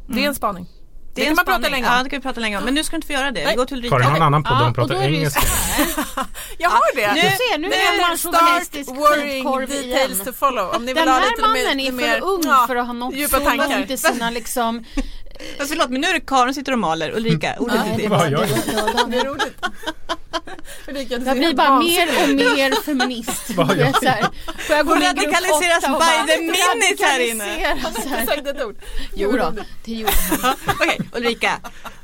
[0.07, 0.67] Det är en spaning.
[1.13, 2.03] Det, är kan en man prata länge Ja om.
[2.03, 2.63] det kan vi prata länge om.
[2.63, 3.45] Men nu ska du inte få göra det.
[3.49, 3.95] Vi går till Ulrika.
[3.95, 5.41] Karin har en annan podd där Ja, hon och pratar då är det ju engelska.
[6.57, 7.13] Jag har det!
[7.13, 10.25] nu- Du ser, nu Det är man Start journalistisk worrying skitkorv details igen.
[10.25, 10.75] to follow.
[10.75, 12.75] Om ni vill Den ha här lite mer, mannen är för mer, ung ja, för
[12.75, 13.69] att ha nått så tankar.
[13.77, 14.85] långt i sina liksom
[15.57, 17.11] Fast förlåt men nu är det Karin som sitter och maler.
[17.15, 18.09] Ulrika, ordet är ditt.
[20.85, 23.49] Har jag blir bara mer och mer feminist.
[23.49, 26.37] Vad har jag så här, Får jag gå Hon radikaliseras åtta och by bara, the
[26.41, 27.43] minute här inne.
[27.73, 28.21] radikaliseras här.
[28.23, 28.29] ut.
[28.29, 28.75] Sagt ett ord.
[29.15, 29.53] Jo då,
[29.85, 30.55] det gjorde han.
[30.67, 31.59] Okej Ulrika.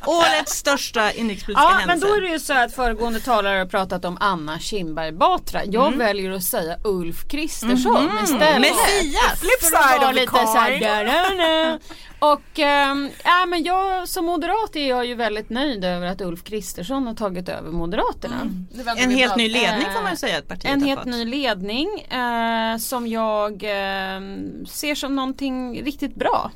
[0.08, 2.08] Årets största inrikespolitiska Ja men händelse.
[2.08, 5.66] då är det ju så att föregående talare har pratat om Anna Kinberg Batra.
[5.66, 6.00] Jag Mm.
[6.00, 8.60] väljer att säga Ulf Kristersson istället.
[8.62, 9.40] Messias.
[9.40, 11.80] Flip För att side vara of the coin.
[12.20, 16.44] Och ähm, ja, men jag som moderat är jag ju väldigt nöjd över att Ulf
[16.44, 18.36] Kristersson har tagit över Moderaterna.
[18.72, 21.00] Väntar En helt ny ledning Eh, får man ju säga att partiet En har helt
[21.00, 21.10] fått.
[21.10, 24.20] ny ledning eh, som jag eh,
[24.68, 26.52] ser som någonting riktigt bra.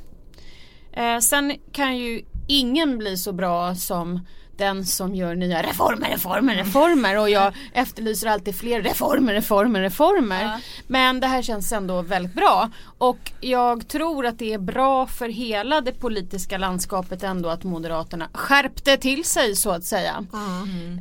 [0.94, 2.22] Eh, sen kan ju
[2.60, 4.20] ingen bli så bra som
[4.62, 10.62] den som gör nya reformer, reformer, reformer och jag efterlyser alltid fler reformer, reformer, reformer.
[10.88, 15.30] Men det här känns ändå väldigt bra och jag tror att det är bra för
[15.30, 20.26] hela det politiska landskapet ändå att Moderaterna skärpte till sig så att säga.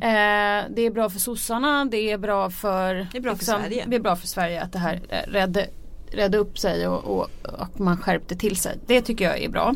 [0.01, 3.85] Eh, det är bra för sossarna, det är bra för Det är bra för Sverige.
[3.87, 5.67] Det är bra för Sverige att det här eh, redde,
[6.11, 8.79] redde upp sig och, och, och man skärpte till sig.
[8.87, 9.75] Det tycker jag är bra.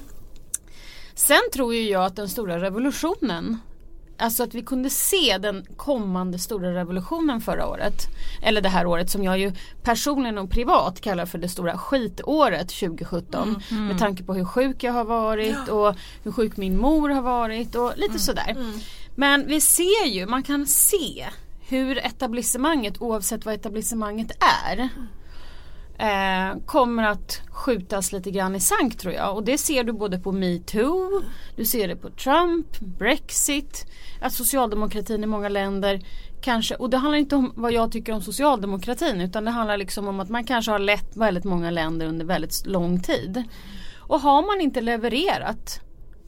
[1.16, 3.58] Sen tror ju jag att den stora revolutionen
[4.18, 8.08] Alltså att vi kunde se den kommande stora revolutionen förra året.
[8.42, 9.52] Eller det här året som jag ju
[9.84, 13.62] personligen och privat kallar för det stora skitåret 2017.
[13.70, 17.76] Med tanke på hur sjuk jag har varit och hur sjuk min mor har varit
[17.76, 18.56] och lite sådär.
[19.16, 21.26] Men vi ser ju, man kan se
[21.68, 24.32] hur etablissemanget oavsett vad etablissemanget
[24.68, 24.90] är
[26.00, 29.36] eh, kommer att skjutas lite grann i sank tror jag.
[29.36, 31.22] Och det ser du både på metoo,
[31.56, 33.86] du ser det på Trump, Brexit,
[34.22, 36.02] att socialdemokratin i många länder
[36.42, 40.08] kanske, och det handlar inte om vad jag tycker om socialdemokratin utan det handlar liksom
[40.08, 43.44] om att man kanske har lett väldigt många länder under väldigt lång tid.
[44.00, 45.80] Och har man inte levererat,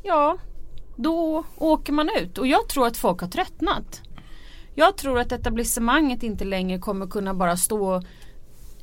[0.04, 0.38] ja
[0.98, 2.38] då åker man ut.
[2.38, 4.02] Och jag tror att folk har tröttnat.
[4.76, 8.04] Jag tror att etablissemanget inte längre kommer kunna bara stå och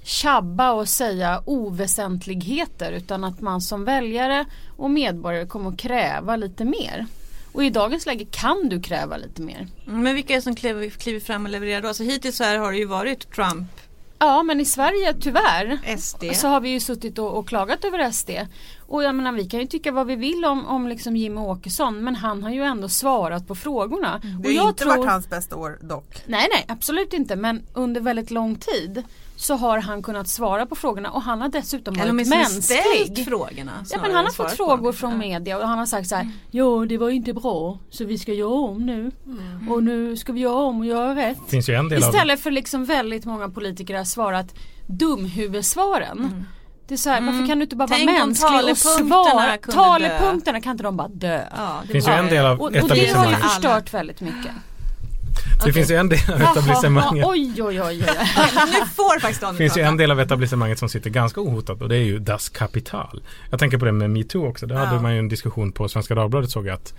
[0.05, 4.45] tjabba och säga oväsentligheter utan att man som väljare
[4.77, 7.07] och medborgare kommer att kräva lite mer.
[7.53, 9.67] Och i dagens läge kan du kräva lite mer.
[9.87, 11.89] Mm, Men vilka är det som kliver, kliver fram och levererar då?
[11.89, 13.69] Alltså hittills här har det ju varit Trump,
[14.19, 16.25] Ja men i Sverige tyvärr SD.
[16.35, 18.31] så har vi ju suttit och, och klagat över SD.
[18.87, 22.05] Och jag menar vi kan ju tycka vad vi vill om, om liksom Jimmy Åkesson
[22.05, 24.21] men han har ju ändå svarat på frågorna.
[24.43, 24.97] Det och har inte tror...
[24.97, 26.23] varit hans bästa år dock.
[26.27, 29.03] Nej nej absolut inte men under väldigt lång tid
[29.37, 32.63] så har han kunnat svara på frågorna och han har dessutom Eller varit mänsklig.
[33.07, 33.73] ställt frågorna.
[33.91, 35.17] Ja men han har fått frågor från Ja.
[35.17, 38.33] media och han har sagt så här Ja det var inte bra så vi ska
[38.33, 39.11] göra om nu
[39.71, 41.39] och nu ska vi göra om och göra rätt.
[41.49, 44.55] Finns ju en del av Istället för liksom väldigt många politiker har svarat
[44.87, 46.47] dumhuvudsvaren.
[46.89, 49.57] Det är så här, varför kan du inte bara Tänk vara mänsklig och svara?
[49.73, 51.43] Talepunkterna kan inte de bara dö?
[51.57, 52.81] Ja, Det finns ju en del av Och, och det
[53.15, 54.53] har ju förstört väldigt mycket.
[55.65, 57.27] Det finns ju en del av etablissemanget.
[57.27, 57.83] oj oj oj.
[57.83, 57.97] oj.
[58.67, 61.89] nu får faktiskt Det finns ju en del av etablissemanget som sitter ganska ohotat och
[61.89, 63.23] det är ju Das Kapital.
[63.51, 64.67] Jag tänker på det med metoo också.
[64.67, 65.03] Där hade Ja.
[65.03, 66.95] man ju en diskussion på Svenska Dagbladet såg jag att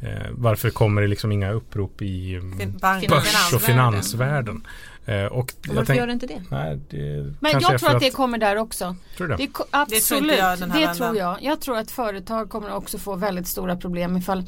[0.00, 3.60] eh, varför kommer det liksom inga upprop i mm, Fin- börs och finansvärlden.
[3.60, 4.66] finansvärlden?
[5.06, 6.42] Eh, och Och Varför tänk, gör det inte det?
[6.50, 8.96] nej, det Men jag tror för att det kommer där också.
[9.16, 9.42] Tror du det?
[9.42, 11.36] Det, ko- Det tror absolut, jag den här det tror jag.
[11.42, 14.44] Jag tror att företag kommer också få väldigt stora problem ifall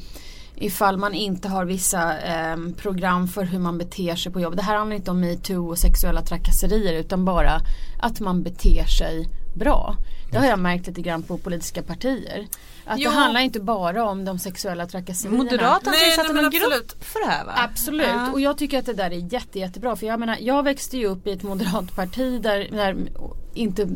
[0.59, 4.55] Ifall man inte har vissa ehm, program för hur man beter sig på jobb.
[4.55, 7.61] Det här handlar inte om metoo och sexuella trakasserier utan bara
[7.99, 9.95] att man beter sig bra.
[10.31, 12.47] Det har jag märkt lite grann på politiska partier.
[12.85, 13.09] Att Jo.
[13.09, 15.43] det handlar inte bara om de sexuella trakasserierna.
[15.43, 16.95] Moderaterna tillsatte någon grupp absolut.
[16.99, 17.53] för det här va?
[17.55, 18.31] Absolut Ja.
[18.31, 19.95] och jag tycker att det där är jätte, jättebra.
[19.95, 22.95] För jag menar jag växte ju upp i ett moderat parti där, där
[23.53, 23.87] inte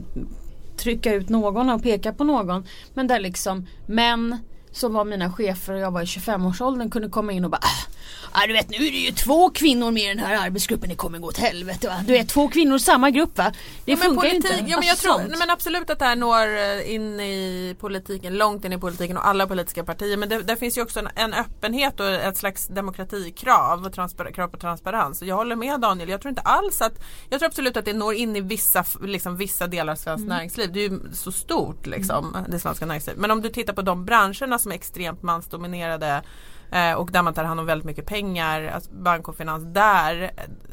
[0.77, 2.65] trycka ut någon och peka på någon.
[2.93, 4.37] Men där liksom män
[4.71, 7.91] som var mina chefer och jag var i 25-årsåldern kunde komma in och bara äh,
[8.31, 10.89] "Ah, ah, du vet nu är det ju två kvinnor med i den här arbetsgruppen,
[10.89, 11.95] det kommer gå åt helvete va.
[12.07, 13.51] Du vet två kvinnor i samma grupp va.
[13.85, 14.47] Det Ja, funkar politik, inte.
[14.71, 15.29] Ja, men jag Alltså, tror, sånt.
[15.29, 19.17] nej, men absolut att det här når eh, in i politiken, långt in i politiken
[19.17, 20.17] och alla politiska partier.
[20.17, 24.31] Men det, där finns ju också en, en öppenhet och ett slags demokratikrav och transpar,
[24.31, 25.21] krav på transparens.
[25.21, 26.93] Jag håller med Daniel, jag tror inte alls att,
[27.29, 30.35] jag tror absolut att det når in i vissa, liksom, vissa delar av svenskt Mm.
[30.37, 30.71] näringsliv.
[30.73, 33.21] Det är ju så stort liksom, det svenska näringslivet.
[33.21, 36.21] Men om du tittar på de branscherna som är extremt mansdominerade
[36.71, 40.13] eh, och där man tar hand om väldigt mycket pengar, alltså bank och finans, där,
[40.13, 40.29] i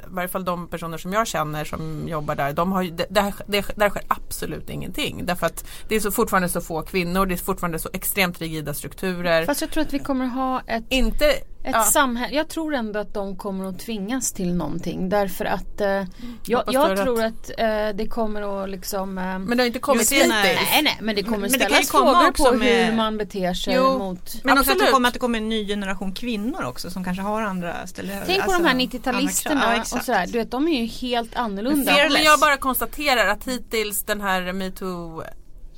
[0.07, 3.73] varje fall de personer som jag känner som jobbar där, de har det, där, det,
[3.77, 5.27] där sker absolut ingenting.
[5.27, 8.75] Därför att det är så, fortfarande så få kvinnor, det är fortfarande så extremt rigida
[8.75, 9.47] strukturer.
[9.47, 11.25] Fast jag tror att vi kommer ha ett inte,
[11.65, 15.81] Ett ja, samhälle, jag tror ändå att de kommer att tvingas till någonting därför att
[15.81, 16.05] eh,
[16.47, 20.13] jag, jag tror att eh, det kommer att liksom eh, men det har inte kommit
[20.13, 20.29] hittills.
[20.29, 22.87] Nej nej men det kommer Men det kan ställas ju komma frågor också på med-
[22.87, 23.99] hur man beter sig Jo.
[23.99, 27.05] mot Men också att det kommer att det kommer en ny generation kvinnor också som
[27.05, 28.23] kanske har andra ställen.
[28.27, 31.93] Tänk på de här 90-talisterna Ja, och sådär, du vet de är ju helt annorlunda.
[31.93, 32.13] Fearless.
[32.13, 35.23] Men jag bara konstaterar att hittills den här metoo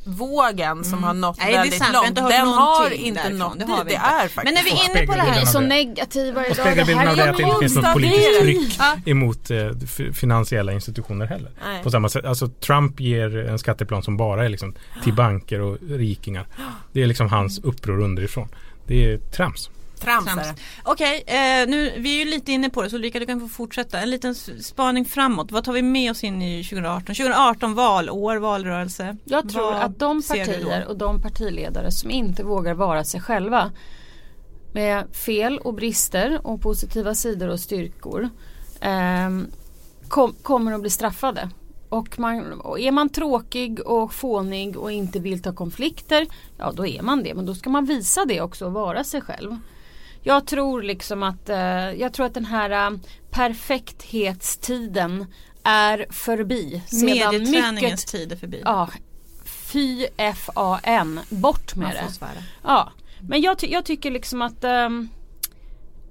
[0.04, 1.50] vågen som har nått Mm.
[1.52, 1.92] Nej, väldigt sant.
[1.92, 2.14] Långt.
[2.16, 3.38] Den har inte därifrån.
[3.38, 3.68] nått Det dit.
[3.74, 4.06] har vi Det inte.
[4.06, 5.34] är faktiskt Men när vi är inne på det här.
[5.34, 6.56] Vi är så negativa Och idag.
[6.56, 11.26] spegelbilden av det är att det inte finns något politiskt tryck emot eh, finansiella institutioner
[11.26, 11.50] heller.
[11.64, 11.82] Nej.
[11.82, 15.78] På samma sätt, alltså Trump ger en skatteplan som bara är liksom till banker och
[15.90, 16.46] rikingar.
[16.92, 18.48] Det är liksom hans uppror underifrån.
[18.86, 19.70] Det är trams.
[20.00, 20.60] Trams Trams.
[20.82, 23.48] Okej, eh, nu, vi är ju lite inne på det så Ulrika du kan få
[23.48, 24.00] fortsätta.
[24.00, 25.52] En liten spaning framåt.
[25.52, 27.14] Vad tar vi med oss in i 2018?
[27.14, 29.16] 2018 valår, valrörelse.
[29.24, 33.72] Jag tror Vad att de partier och de partiledare som inte vågar vara sig själva
[34.72, 38.28] med fel och brister och positiva sidor och styrkor
[38.80, 39.46] ehm,
[40.08, 41.50] kom, kommer att bli straffade.
[41.88, 46.26] Och, man, och är man tråkig och fånig och inte vill ta konflikter,
[46.58, 47.34] ja då är man det.
[47.34, 49.56] Men då ska man visa det också och vara sig själv.
[50.22, 51.58] Jag tror liksom att, eh,
[51.92, 52.98] jag tror att den här eh,
[53.30, 55.26] perfekthetstiden
[55.64, 56.82] är förbi.
[56.92, 58.62] Medieträningens mycket, tid är förbi.
[58.64, 58.88] ja,
[59.44, 62.12] fy F-A-N, bort med det.
[62.12, 62.30] svära.
[62.62, 62.92] Ja,
[63.28, 65.08] men jag, ty- jag tycker liksom att ehm,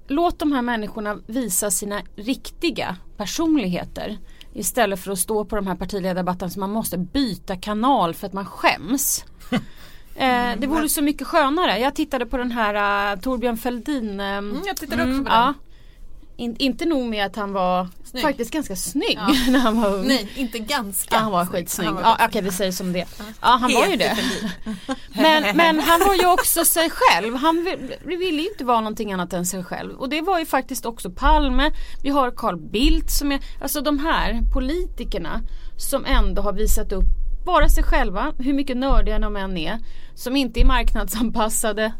[0.08, 4.18] låt de här människorna visa sina riktiga personligheter
[4.54, 8.32] istället för att stå på de här partiledardebatterna så man måste byta kanal för att
[8.32, 9.24] man skäms.
[10.20, 11.78] Eh, det vore så mycket skönare.
[11.78, 14.20] Jag tittade på den här uh, Torbjörn Fälldin.
[14.20, 15.54] ehm, Mm, jag tittade också på den.
[16.36, 18.22] In, inte nog med att han var Snygg.
[18.22, 19.34] faktiskt ganska snygg Ja.
[19.52, 20.06] när han var ung.
[20.06, 21.14] Nej, inte ganska.
[21.14, 21.86] Ja, han var skitsnygg.
[21.86, 22.26] Han var Ja.
[22.28, 23.06] Okej vi säger som det.
[23.40, 24.04] Ja han var ju det.
[24.08, 24.26] Helt
[25.14, 27.34] Men, men han var ju också sig själv.
[27.36, 29.98] Han vill- ville ju inte vara någonting annat än sig själv.
[29.98, 31.70] Och det var ju faktiskt också Palme.
[32.02, 35.40] Vi har Carl Bildt som är, alltså de här politikerna
[35.76, 37.04] som ändå har visat upp
[37.50, 39.78] bara sig själva, hur mycket nördiga de än är.
[40.14, 41.92] Som inte är marknadsanpassade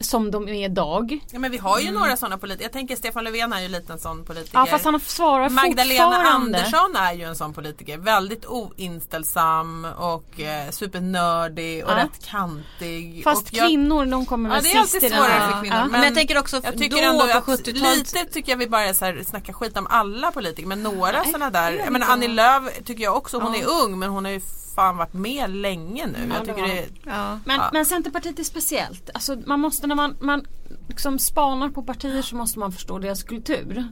[0.00, 1.18] som de är idag.
[1.30, 2.64] Ja, men vi har ju några sådana politiker.
[2.64, 4.58] Jag tänker Stefan Löfven är ju lite en sån politiker.
[4.58, 6.16] Ja fast han svarar Magdalena.
[6.16, 7.98] Andersson är ju en sån politiker.
[7.98, 11.96] Väldigt oinställsam och eh, supernördig och Ja.
[11.96, 13.20] rätt kantig.
[13.24, 15.38] Fast och jag, kvinnor de kommer Ja väl det är sist i alltid den här-
[15.38, 15.76] svårare för kvinnor.
[15.76, 15.86] Ja.
[15.86, 18.68] Men jag tänker också jag tycker då ändå på att 70-talet lite tycker jag vi
[18.68, 21.72] bara så här, snackar skit om alla politiker men några sådana där.
[21.72, 24.40] Jag menar Annie Lööf tycker jag också, hon är ung men hon har ju
[24.76, 26.18] fan varit med länge nu.
[26.28, 27.38] Ja, jag det tycker har det, Ja.
[27.44, 27.70] Men, Ja.
[27.72, 29.10] men Centerpartiet är speciellt.
[29.14, 30.46] Alltså man måste när man, man
[30.88, 33.88] liksom spanar på partier så måste man förstå deras kultur.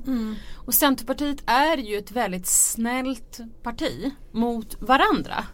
[0.54, 5.44] Och Centerpartiet är ju ett väldigt snällt parti mot varandra.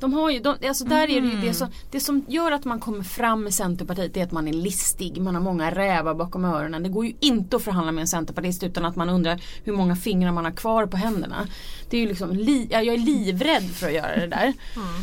[0.00, 2.64] De har ju, de, alltså där är det ju det som, det som gör att
[2.64, 6.44] man kommer fram med Centerpartiet är att man är listig, man har många rävar bakom
[6.44, 6.82] öronen.
[6.82, 9.96] Det går ju inte att förhandla med en centerpartist utan att man undrar hur många
[9.96, 11.46] fingrar man har kvar på händerna.
[11.90, 14.52] Det är ju liksom, li, ja, jag är livrädd för att göra det där.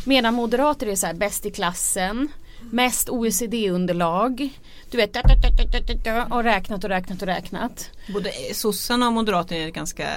[0.05, 2.27] Medan moderater är så här bäst i klassen,
[2.71, 4.49] mest OECD-underlag.
[4.91, 7.89] Du vet, da, da, da, da, da, da, och räknat och räknat och räknat.
[8.13, 10.07] Både sossarna och moderaterna är ganska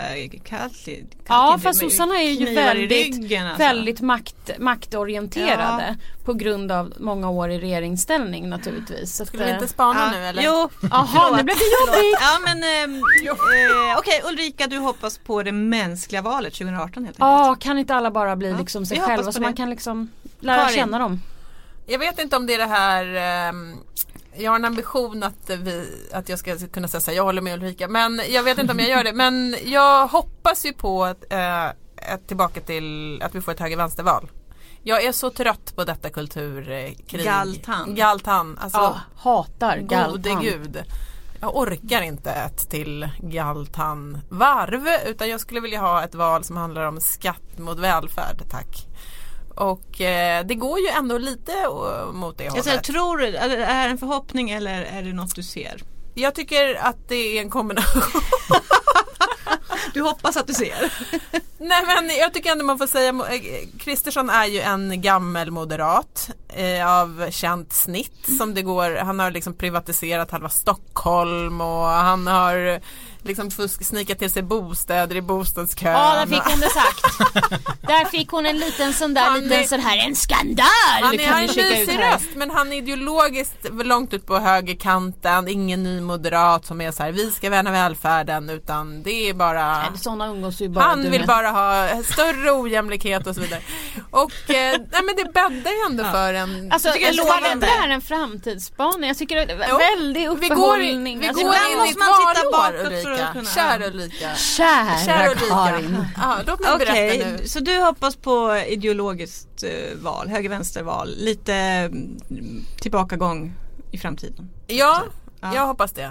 [0.45, 0.89] kallt.
[1.29, 3.63] Ja fast sossarna är ju väldigt, ryggen, alltså.
[3.63, 9.17] väldigt makt, maktorienterade på grund av många år i regeringsställning naturligtvis.
[9.17, 10.43] Så att, skulle vi inte eh, spana Ja, nu eller?
[10.43, 12.19] Jo, Jaha nu blev det jobbigt.
[12.21, 12.95] Ja men ehm,
[13.27, 17.19] eh, okej Ulrika du hoppas på det mänskliga valet 2018 helt enkelt.
[17.19, 19.45] Ja kan inte alla bara bli Ja, liksom sig själva så det.
[19.45, 20.09] man kan liksom
[20.41, 20.75] lära Karin.
[20.75, 21.21] känna dem.
[21.87, 23.77] Jag vet inte om det är det här ehm,
[24.37, 27.55] jag har en ambition att, vi, att jag ska kunna säga så jag håller med
[27.55, 31.33] Ulrika men jag vet inte om jag gör det men jag hoppas ju på att,
[31.33, 31.66] eh,
[32.27, 34.31] tillbaka till att vi får ett höger-vänsterval.
[34.83, 37.25] Jag är så trött på detta kulturkrig.
[37.25, 37.95] Galtan.
[37.95, 38.59] Galtan.
[38.61, 40.42] Alltså, Ja, hatar gode Galtan.
[40.42, 40.83] gud.
[41.40, 46.87] Jag orkar inte ett till Galtan-varv utan jag skulle vilja ha ett val som handlar
[46.87, 48.87] om skatt mot välfärd, tack.
[49.55, 52.65] Och eh, det går ju ändå lite eh, mot det Jag hållet.
[52.65, 55.83] säger, tror du, är det är det en förhoppning eller är det något du ser?
[56.15, 58.03] Jag tycker att det är en kombination.
[59.95, 60.93] Du hoppas att du ser?
[61.59, 66.31] Nej men jag tycker ändå man får säga eh, Kristersson är ju en gammel moderat
[66.49, 68.97] eh, av känt snitt som det går.
[68.97, 72.81] Han har liksom privatiserat halva Stockholm och han har
[73.25, 75.93] liksom fusk, snikat till sig bostäder i bostadskön.
[75.93, 77.03] Ja, där fick hon det sagt.
[77.81, 80.67] där fick hon en liten sån där, Han liten är- sån här, en skandal
[81.03, 85.49] Han är, har en mysig röst men han är ideologiskt långt ut på högerkanten.
[85.49, 89.79] Ingen ny moderat som är så här vi ska värna välfärden utan det är bara
[89.79, 91.27] Nej, Sådana umgås ju bara Han vill med.
[91.27, 93.61] bara ha större ojämlikhet och så vidare.
[94.11, 97.53] Och eh, nej, men det bäddar ju ändå för en Alltså, Jag lovande.
[97.53, 99.09] inte det här en framtidsspaning.
[99.09, 101.19] Jag tycker det är väldigt vi går, uppehållning.
[101.19, 103.33] vi Alltså, går ibland in i måste ett man titta valår Ulrika.
[103.33, 104.35] kunna- Kära Ulrika.
[104.35, 105.46] Kära, Kära Ulrika.
[105.55, 106.05] Karin.
[106.16, 107.48] Ja, låt mig berätta Okej, nu.
[107.48, 112.18] så du hoppas på ideologiskt eh, val, höger-vänster-val, lite mm,
[112.81, 113.55] tillbakagång
[113.90, 114.51] i framtiden?
[114.66, 115.03] Ja,
[115.40, 115.55] Ja.
[115.55, 116.11] jag hoppas det.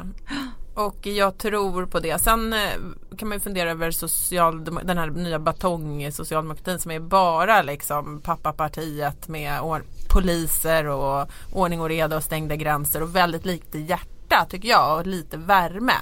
[0.73, 2.21] Och jag tror på det.
[2.21, 2.59] Sen eh,
[3.17, 3.91] kan man ju fundera över
[4.85, 9.59] den här nya batong socialdemokratin som är bara liksom pappapartiet med
[10.09, 14.07] poliser och ordning och reda och stängda gränser och väldigt lite hjärta
[14.49, 15.93] tycker jag och lite värme.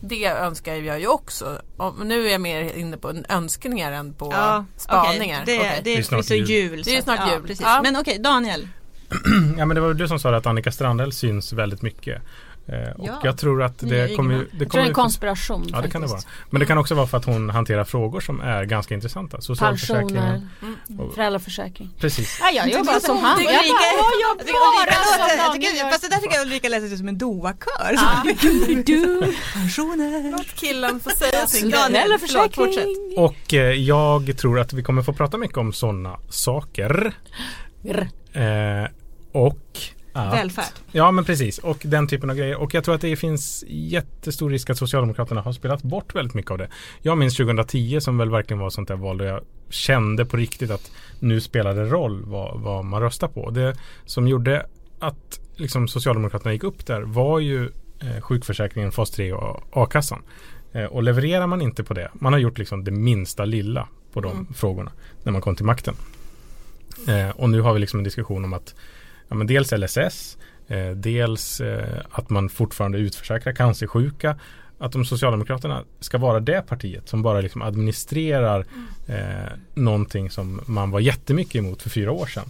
[0.00, 1.58] Det önskar jag ju också.
[1.76, 4.34] Och nu är jag mer inne på önskningar än på
[4.76, 5.42] spaningar.
[5.42, 5.56] okej.
[5.58, 5.80] Det, Okej.
[5.84, 6.50] det, Det är är snart så jul.
[6.50, 6.82] jul.
[6.82, 7.34] Det är snart att- jul.
[7.40, 7.60] Ja, precis.
[7.66, 7.80] Ja.
[7.82, 8.68] Men okej, Daniel.
[9.58, 12.22] Ja men det var du som sa att Annika Strandhäll syns väldigt mycket.
[12.66, 13.20] Eh, och Ja.
[13.24, 15.90] jag tror att det kommer, det Jag tror det är kommer en konspiration Ja det
[15.90, 16.20] kan det vara.
[16.50, 19.36] Men det kan också vara för att hon hanterar frågor som är ganska intressanta.
[19.36, 20.48] Pensioner, Socialförsäkringen.
[20.62, 21.00] Mm.
[21.00, 21.90] Och- föräldraförsäkring.
[21.98, 22.38] Precis.
[22.42, 23.42] Ja, jag jobbar som han.
[23.42, 23.62] Jag bara,
[24.20, 25.90] jag som gör.
[25.90, 27.96] Fast det där tycker jag Ulrika lät som en doakör.
[28.84, 30.30] Du, Pensioner.
[30.32, 31.80] Låt killen få säga sin grej.
[31.80, 33.14] Föräldraförsäkring.
[33.16, 37.12] Och eh, jag tror att vi kommer få prata mycket om sådana saker.
[38.32, 38.88] Eh,
[39.32, 39.78] och
[40.14, 40.72] att, Välfärd.
[40.92, 42.56] Ja men precis och den typen av grejer.
[42.56, 46.50] Och jag tror att det finns jättestor risk att Socialdemokraterna har spelat bort väldigt mycket
[46.50, 46.68] av det.
[47.02, 50.70] Jag minns 2010 som väl verkligen var sånt där val där jag kände på riktigt
[50.70, 53.50] att nu spelade det roll vad, vad man röstar på.
[53.50, 54.66] Det som gjorde
[54.98, 60.22] att liksom, Socialdemokraterna gick upp där var ju eh, sjukförsäkringen, fas 3 och a-kassan.
[60.72, 64.20] Eh, och levererar man inte på det, man har gjort liksom det minsta lilla på
[64.20, 65.94] de frågorna när man kom till makten.
[67.08, 68.74] Eh, och nu har vi liksom en diskussion om att
[69.28, 74.38] ja, men dels LSS, eh, dels eh, att man fortfarande utförsäkrar cancersjuka.
[74.78, 78.66] Att om Socialdemokraterna ska vara det partiet som bara liksom administrerar
[79.08, 82.48] eh, någonting som man var jättemycket emot för fyra år sedan.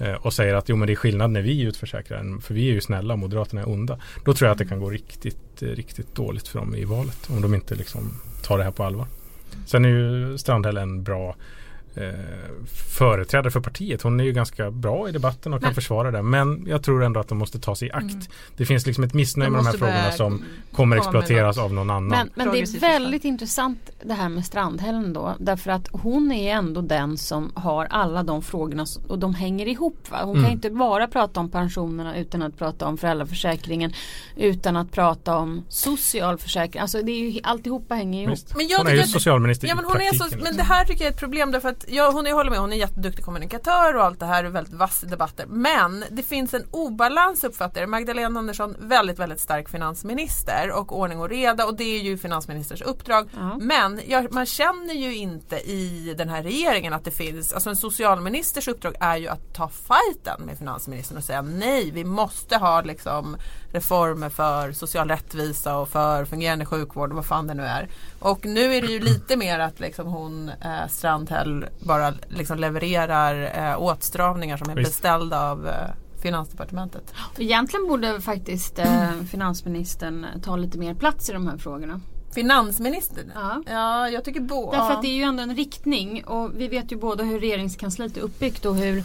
[0.00, 2.72] Eh, och säger att jo men det är skillnad när vi utförsäkrar, för vi är
[2.72, 3.98] ju snälla och Moderaterna är onda.
[4.24, 7.30] Då tror jag att det kan gå riktigt, eh, riktigt dåligt för dem i valet.
[7.30, 9.06] Om de inte liksom tar det här på allvar.
[9.66, 11.36] Sen är ju Strandhäll en bra
[11.94, 12.04] eh,
[12.98, 14.02] företrädare för partiet.
[14.02, 16.22] Hon är ju ganska bra i debatten och kan försvara det.
[16.22, 18.02] Men jag tror ändå att de måste ta sig i akt.
[18.02, 18.20] Mm.
[18.56, 22.08] Det finns liksom ett missnöje med de här frågorna som kommer exploateras av någon annan.
[22.08, 25.34] Men, men det är väldigt intressant det här med Strandhällen då.
[25.38, 30.10] Därför att hon är ändå den som har alla de frågorna och de hänger ihop.
[30.10, 30.18] Va?
[30.24, 30.44] Hon Mm.
[30.44, 33.92] kan inte bara prata om pensionerna utan att prata om föräldraförsäkringen.
[34.36, 36.80] Utan att prata om socialförsäkring.
[36.80, 38.38] Alltså det är ju, alltihopa hänger ihop.
[38.56, 40.18] Men jag Hon är tycker ju socialminister Ja i men hon är praktiken.
[40.18, 40.42] så, liksom.
[40.44, 42.60] men det här tycker jag är ett problem därför att ja, hon jag håller med,
[42.60, 45.46] hon är jätteduktig kommunikatör och allt det här är väldigt vass i debatter.
[45.46, 47.90] Men det finns en obalans uppfattar jag.
[47.90, 52.82] Magdalena Andersson väldigt väldigt stark finansminister och ordning och reda och det är ju finansministers
[52.82, 53.30] uppdrag.
[53.36, 53.58] Ja.
[53.60, 57.76] Men ja, man känner ju inte i den här regeringen att det finns, alltså en
[57.76, 62.80] socialministers uppdrag är ju att ta fighten med finansministern och säga nej vi måste ha
[62.80, 63.36] liksom
[63.72, 67.88] reformer för social rättvisa och för fungerande sjukvård och vad fan det nu är.
[68.18, 73.52] Och nu är det ju lite mer att liksom hon eh, Strandhäll bara liksom levererar
[73.70, 74.90] eh, åtstramningar som är Visst.
[74.90, 75.74] beställda av eh,
[76.22, 77.14] Finansdepartementet.
[77.38, 82.00] Egentligen borde faktiskt eh, finansministern ta lite mer plats i de här frågorna.
[82.34, 83.32] Finansministern?
[83.34, 83.62] Ja.
[83.70, 86.92] Ja, jag tycker bo- Därför att det är ju ändå en riktning och vi vet
[86.92, 89.02] ju båda hur regeringskansliet är uppbyggt och hur,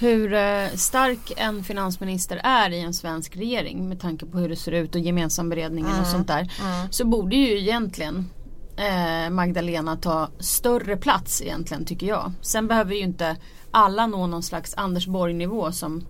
[0.00, 4.56] hur eh, stark en finansminister är i en svensk regering med tanke på hur det
[4.56, 6.52] ser ut och gemensamberedningen och sånt där.
[6.90, 8.30] Så borde ju egentligen
[8.78, 12.32] eh, Magdalena ta större plats egentligen tycker jag.
[12.40, 13.36] Sen behöver ju inte
[13.70, 16.04] alla nå någon slags Anders Borg nivå som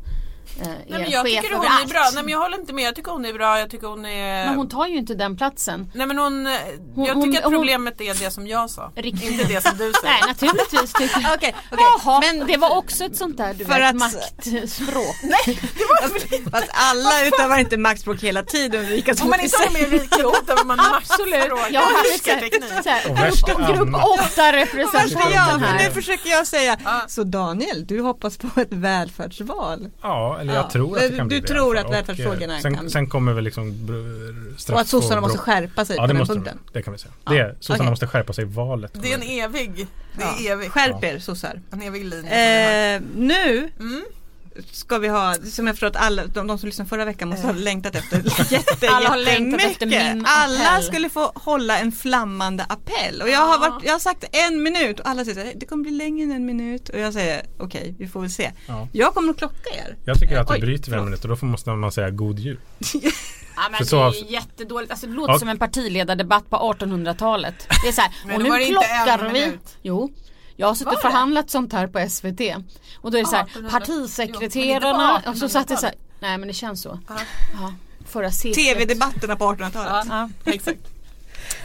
[0.61, 1.90] eh, Nej, men jag chef tycker hon är allt.
[1.90, 2.11] bra.
[2.14, 2.84] Nej, men jag håller inte med.
[2.84, 3.59] Jag tycker hon är bra.
[3.59, 4.46] Jag tycker hon är...
[4.46, 5.90] Men hon tar ju inte den platsen.
[5.94, 6.59] Nej men hon, jag
[6.94, 8.92] Hon- tycker hon- att hon- problemet är det som jag sa.
[8.96, 9.30] Riktigt.
[9.30, 10.14] Inte det som du säger.
[10.14, 11.34] Nej naturligtvis tycker jag.
[11.36, 11.84] Okej, okej.
[12.05, 15.16] Jaha, Men det var också ett sånt där du För vet, att- maktspråk.
[16.53, 19.14] fast alla utövar inte maktspråk hela tiden Ulrika.
[19.14, 19.70] som Om man inte säger.
[19.72, 21.32] med Ulrika utövar man Absolut.
[21.34, 21.66] maktspråk.
[21.70, 22.09] Jag hade
[23.14, 23.99] här, grupp, grupp Anna.
[24.05, 25.51] åtta Varför representanten jag?
[25.51, 25.90] För nu här.
[25.90, 26.78] försöker jag säga,
[27.09, 29.90] så Daniel, du hoppas på ett välfärdsval.
[30.03, 30.61] Ja, eller Ja.
[30.61, 31.86] jag tror att det kan Du bli det i tror alla att.
[31.86, 33.74] Och, välfärdsfrågorna eh, sen, kan- Sen kommer väl liksom
[34.59, 36.59] straff Och att sossarna måste skärpa sig Ja på det den måste punkten.
[36.72, 37.12] Det kan vi säga.
[37.24, 37.32] Ja.
[37.32, 37.91] Det, sossarna Okej.
[37.91, 38.91] måste skärpa sig i valet.
[38.95, 39.86] Det är en evig,
[40.16, 40.53] det är Ja.
[40.53, 40.72] evigt.
[40.72, 41.61] Skärp er sossar.
[41.70, 42.95] En evig linje.
[42.97, 44.05] Eh, nu Mm.
[44.73, 47.47] Ska vi ha, som jag förstår att alla, de, de som lyssnade förra veckan måste
[47.47, 48.17] ha längtat efter
[48.53, 50.83] jätte, Alla har längtat efter min Alla appell.
[50.83, 55.01] skulle få hålla en flammande appell och jag har, varit, jag har sagt en minut
[55.01, 57.95] och alla säger här, det kommer bli längre än en minut och jag säger okej,
[57.99, 58.51] vi får väl se.
[58.67, 58.89] Ja.
[58.93, 59.97] Jag kommer att klocka er.
[60.05, 62.59] Jag tycker att Oj, vi bryter en minut och då måste man säga god jul.
[63.61, 64.91] Ja, men För det så är ju jättedåligt.
[64.91, 65.39] Alltså, det låter Ja.
[65.39, 67.55] som en partiledardebatt på 1800-talet.
[67.83, 69.33] Det är så här, Men och nu klockar vi.
[69.33, 69.77] minut.
[69.83, 70.11] Jo.
[70.61, 72.41] Jag har suttit och förhandlat sånt här på SVT.
[72.97, 73.71] Och då är det så här, 1800.
[73.79, 75.23] partisekreterarna.
[75.27, 76.21] Jo, och så satt det så här, 1800-talet.
[76.21, 76.99] nej men det känns så.
[78.09, 78.55] Förra seklet.
[78.67, 80.07] TV-debatterna på 1800-talet.
[80.09, 80.31] Ja.
[80.53, 80.79] Exakt.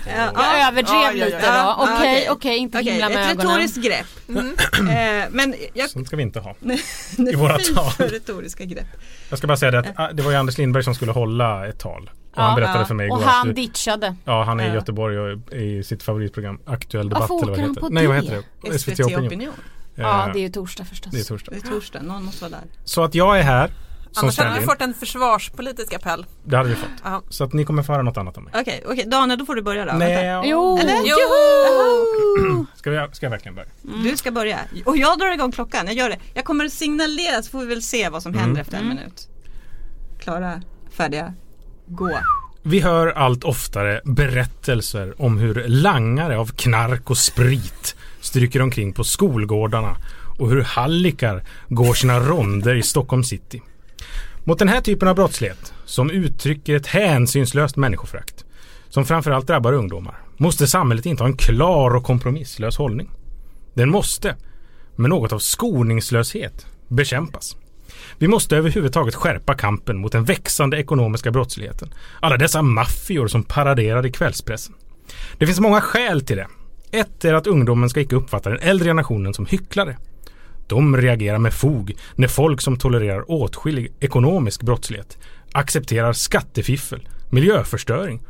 [0.07, 1.25] Ja, Jag överdrev Ja, ja, ja.
[1.25, 1.45] lite då.
[1.45, 2.29] Ja, Okej, okej.
[2.29, 3.47] okej, inte Okej, himla med ett ögonen.
[3.47, 4.07] retoriskt grepp.
[4.89, 6.55] Eh, men jag, Sånt ska vi inte ha.
[7.31, 7.91] i våra tal.
[7.97, 8.87] retoriska grepp.
[9.29, 11.67] Jag ska bara säga det att ah, det var ju Anders Lindberg som skulle hålla
[11.67, 12.09] ett tal.
[12.35, 12.85] Och han Ja, berättade ja.
[12.85, 14.15] för mig igår Och att han du, ditchade.
[14.25, 14.73] Ja, han är i.
[14.73, 17.81] Göteborg och i sitt favoritprogram Aktuell Varför debatt eller vad åker han heter.
[17.81, 18.79] på Nej, vad heter det?
[18.79, 19.27] SVT SVT Opinion.
[19.27, 19.53] Opinion.
[19.95, 21.11] Ja, det är ju torsdag förstås.
[21.13, 21.51] det är torsdag.
[21.51, 22.61] Det är torsdag, någon måste vara där.
[22.83, 23.67] Så att jag är här
[24.11, 26.25] som Annars hade vi fått en försvarspolitisk appell.
[26.45, 26.89] Det hade vi fått.
[27.03, 27.21] Ja.
[27.29, 28.53] Så att ni kommer få höra något annat om mig.
[28.61, 29.93] Okej, okej, Daniel då får du börja då.
[29.93, 30.47] Nej, Vänta.
[30.47, 30.77] Jo!
[30.77, 30.95] Eller?
[31.05, 32.65] Jo!
[32.75, 33.69] Ska, jag, ska jag verkligen börja?
[34.03, 34.59] Du ska börja.
[34.85, 36.17] Och jag drar igång klockan, jag gör det.
[36.33, 38.61] Jag kommer att signalera så får vi väl se vad som händer Mm.
[38.61, 39.27] efter en minut.
[40.19, 40.61] Klara,
[40.91, 41.33] färdiga,
[41.87, 42.19] gå.
[42.63, 49.03] Vi hör allt oftare berättelser om hur langare av knark och sprit stryker omkring på
[49.03, 49.95] skolgårdarna
[50.39, 53.61] och hur hallickar går sina ronder i Stockholm city.
[54.43, 58.45] Mot den här typen av brottslighet, som uttrycker ett hänsynslöst människoförakt,
[58.89, 63.09] som framförallt drabbar ungdomar, måste samhället inte ha en klar och kompromisslös hållning.
[63.73, 64.35] Den måste,
[64.95, 67.55] med något av skoningslöshet, bekämpas.
[68.17, 71.93] Vi måste överhuvudtaget skärpa kampen mot den växande ekonomiska brottsligheten.
[72.19, 74.75] Alla dessa maffior som paraderar i kvällspressen.
[75.37, 76.47] Det finns många skäl till det.
[76.91, 79.97] Ett är att ungdomen ska icke uppfatta den äldre generationen som hycklare.
[80.67, 85.17] De reagerar med fog när folk som tolererar åtskillig ekonomisk brottslighet
[85.51, 88.21] accepterar skattefiffel, miljöförstöring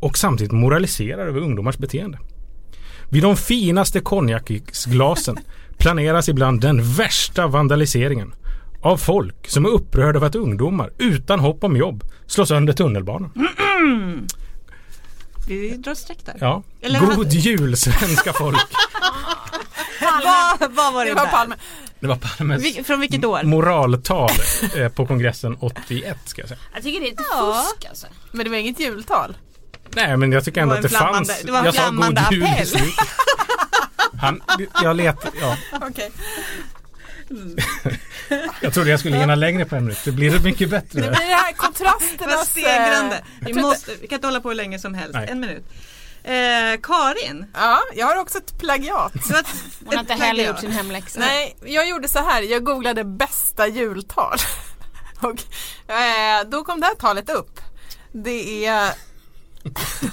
[0.00, 2.18] och samtidigt moraliserar över ungdomars beteende.
[3.10, 5.38] Vid de finaste konjaksglasen
[5.78, 8.34] planeras ibland den värsta vandaliseringen
[8.82, 13.32] av folk som är upprörda över att ungdomar utan hopp om jobb slår sönder tunnelbanan.
[15.48, 16.36] Vi drar streck där.
[16.40, 16.62] Ja.
[16.80, 18.58] Eller God hade- jul svenska folk!
[20.24, 21.30] Vad, vad var det, Det var där?
[21.32, 21.54] Palme.
[22.00, 23.42] Det var Palmes Vil- från vilket år?
[23.42, 24.30] moraltal
[24.76, 26.60] eh, på kongressen 81 ska jag säga.
[26.74, 27.64] Jag tycker det är lite Ja.
[27.68, 28.06] fusk alltså.
[28.32, 29.36] Men det var inget jultal.
[29.94, 31.42] Nej men jag tycker ändå att det fanns.
[31.44, 32.90] det var en jag flammande god jul i appell.
[34.20, 34.42] Han,
[34.82, 35.56] jag let, ja,
[38.60, 39.98] Jag trodde jag skulle hinna längre på en minut.
[40.04, 41.00] Det blir det mycket Det bättre.
[41.00, 42.36] blir det här Det kontrasternas...
[42.36, 43.16] var stegrande.
[43.16, 45.14] eh, Vi, måste, vi kan inte hålla på hur länge som helst.
[45.14, 45.28] Nej.
[45.30, 45.64] En minut.
[46.24, 47.46] Eh, Karin.
[47.54, 49.12] Ja, jag har också ett plagiat.
[49.28, 49.46] Det ett-
[49.84, 51.20] Hon har inte heller gjort sin hemläxa.
[51.20, 52.42] Nej, jag gjorde så här.
[52.42, 54.38] Jag googlade bästa jultal.
[55.20, 55.42] Och
[55.92, 57.60] eh, då kom det här talet upp.
[58.12, 58.92] Det är...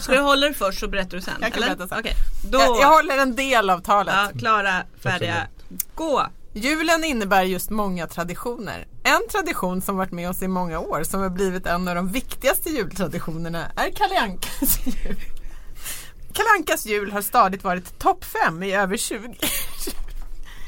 [0.01, 1.34] Ska du hålla det först så berättar du sen?
[1.41, 1.76] Jag kan eller?
[1.76, 1.99] berätta sen.
[1.99, 2.13] Okej.
[2.51, 4.15] Då, Jag, jag håller en del av talet.
[4.34, 5.47] ja, klara, färdiga,
[5.95, 6.28] gå.
[6.58, 8.88] Julen innebär just många traditioner.
[9.03, 12.12] En tradition som varit med oss i många år som har blivit en av de
[12.12, 15.16] viktigaste jultraditionerna är Kalle Ankas jul.
[16.34, 19.36] Kalle Ankas jul har stadigt varit topp fem i över 20,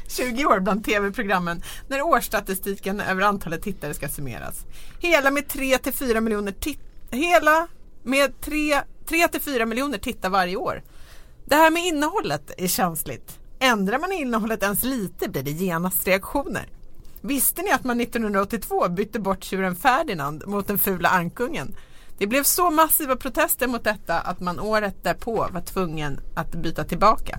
[0.08, 4.64] 20 år bland tv-programmen när årsstatistiken över antalet tittare ska summeras.
[5.00, 6.80] Hela med 3 till 4 miljoner tit-
[7.10, 7.68] Hela
[8.02, 10.82] med 3, 3 till 4 miljoner tittar varje år.
[11.44, 13.39] Det här med innehållet är känsligt.
[13.62, 16.68] Ändrar man innehållet ens lite blir det genast reaktioner.
[17.20, 21.76] Visste ni att man 1982 bytte bort tjuren Ferdinand mot den fula ankungen?
[22.18, 26.84] Det blev så massiva protester mot detta att man året därpå var tvungen att byta
[26.84, 27.38] tillbaka.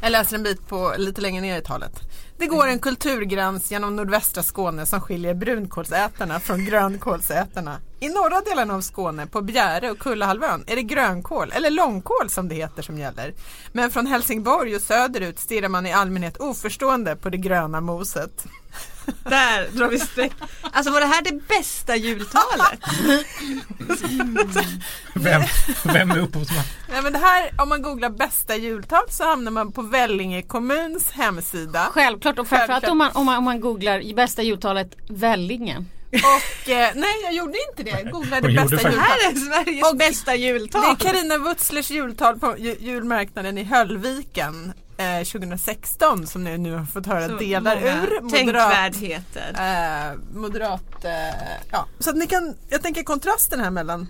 [0.00, 2.05] Jag läser en bit på lite längre ner i talet.
[2.38, 7.80] Det går en kulturgräns genom nordvästra Skåne som skiljer brunkålsätarna från grönkålsätarna.
[8.00, 12.48] I norra delen av Skåne, på Bjäre och Kullahalvön, är det grönkål, eller långkål som
[12.48, 13.34] det heter, som gäller.
[13.72, 18.46] Men från Helsingborg och söderut stirrar man i allmänhet oförstående på det gröna moset.
[19.24, 20.32] Där drar vi streck.
[20.72, 22.80] Alltså var det här det bästa jultalet?
[25.14, 25.42] Vem,
[25.84, 26.64] vem är upphovsman?
[26.90, 31.10] Nej, men det här, om man googlar bästa jultal så hamnar man på Vellinge kommuns
[31.10, 31.88] hemsida.
[31.92, 35.84] Självklart och framförallt om man, om, man, om man googlar bästa jultalet Vellinge.
[36.12, 38.98] Och eh, nej jag gjorde inte det, jag googlade Hon bästa jultal.
[39.00, 40.84] Här är Sveriges Och bästa Det jultal.
[40.84, 46.84] är Carina Wutzlers jultal på ju- julmarknaden i Höllviken eh, 2016 som ni nu har
[46.84, 48.20] fått höra Så delar ur.
[48.20, 49.54] Moderat, Tänkvärdheter.
[50.12, 51.10] eh, moderat eh,
[51.70, 51.86] ja.
[51.98, 54.08] Så att ni kan, jag tänker kontrasten här mellan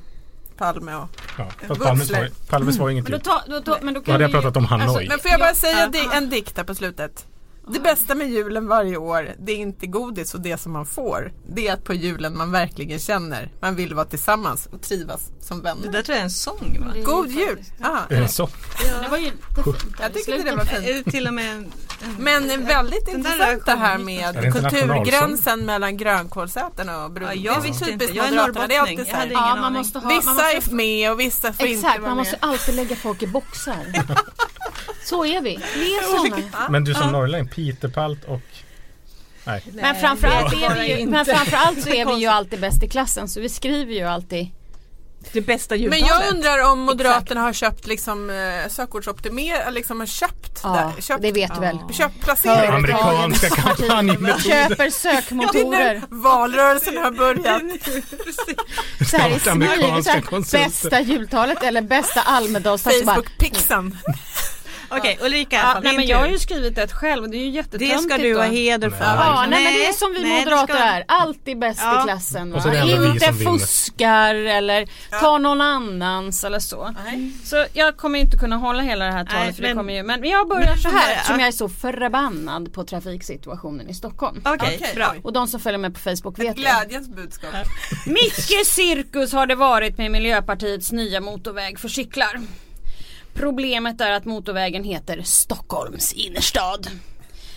[0.57, 1.09] Palme och
[1.39, 3.24] Ja, fast Palmes var, Palmes var inget Men då, jul.
[3.24, 5.09] ta, då, ta, men då Då kan hade jag ju- pratat om Hanoi.
[5.09, 5.87] Men får jag bara säga ja.
[5.87, 7.26] di- en dikt här på slutet.
[7.69, 11.33] Det bästa med julen varje år, det är inte godis och det som man får.
[11.49, 15.59] Det är att på julen man verkligen känner, man vill vara tillsammans och trivas som
[15.59, 15.93] Det vänner.
[15.93, 16.91] där tror jag är en sång va?
[16.95, 17.64] Det är God ju jul!
[17.85, 18.01] Aha.
[18.11, 18.49] Är det så?
[19.03, 19.97] Det var ju jättefint.
[20.01, 20.89] Jag tyckte det var fint.
[20.89, 21.73] Är det till och med en,
[22.05, 27.29] en Men väldigt intressant det här det med kulturgränsen mellan grönkålsätarna och brun.
[27.29, 28.17] Ja, det jag visste typiskt inte.
[28.17, 28.67] Jag är Moderaterna.
[28.67, 29.12] Det är alltid norrbottning.
[29.12, 29.47] Jag hade här.
[29.47, 32.01] ingen Ja, man måste ha, man Vissa måste, är med och vissa får inte Exakt,
[32.01, 32.17] vara man med.
[32.17, 33.77] måste alltid lägga folk i boxar.
[35.05, 35.59] Så är vi.
[35.74, 36.68] Vi är sådana.
[36.68, 38.41] Men du som norrlänning, Piterbalt och...
[39.45, 39.62] Nej.
[39.72, 43.28] Men framförallt, är vi ju, men framförallt så är vi ju alltid bäst i klassen
[43.28, 44.51] så vi skriver ju alltid
[45.32, 46.09] det bästa Men jultalet.
[46.09, 51.22] jag undrar om Moderaterna har köpt liksom eh, sökordsoptimer, liksom har köpt Ja, där, köpt,
[51.22, 51.78] det vet du väl.
[51.93, 52.70] köpt placering.
[52.74, 54.39] Amerikanska kampanjmetoder.
[54.68, 56.03] Köper sökmotorer.
[56.09, 57.62] Valrörelsen har börjat.
[59.11, 62.93] Så här i smyg, bästa jultalet eller bästa Almedalsdag.
[62.93, 63.22] så
[64.89, 67.51] Okej Ulrika, Ja, nej, men jag har ju skrivit ett själv och det är ju
[67.51, 69.05] det jättetöntigt ska du ha heder för.
[69.05, 71.05] Ja, nej, men det är som vi nej, det moderater ska- är.
[71.09, 72.01] Alltid bäst Ja.
[72.01, 72.51] i klassen.
[72.51, 74.87] Det Inte fuskar eller
[75.20, 76.95] tar någon annans eller så.
[77.45, 79.95] Så jag kommer inte kunna hålla hela det här talet Nej, för det men- kommer
[79.95, 80.03] ju.
[80.03, 81.14] Men jag börjar Men så här ja.
[81.16, 84.41] eftersom jag är så förbannad på trafiksituationen i Stockholm.
[84.45, 85.11] Okej, Okej, bra.
[85.14, 85.20] oj.
[85.24, 86.62] Och de som följer med på Facebook vet det.
[86.62, 87.51] Glädjens budskap.
[88.07, 92.41] Mycket cirkus har det varit med Miljöpartiets nya motorväg för cyklar.
[93.37, 96.91] Problemet är att motorvägen heter Stockholms innerstad.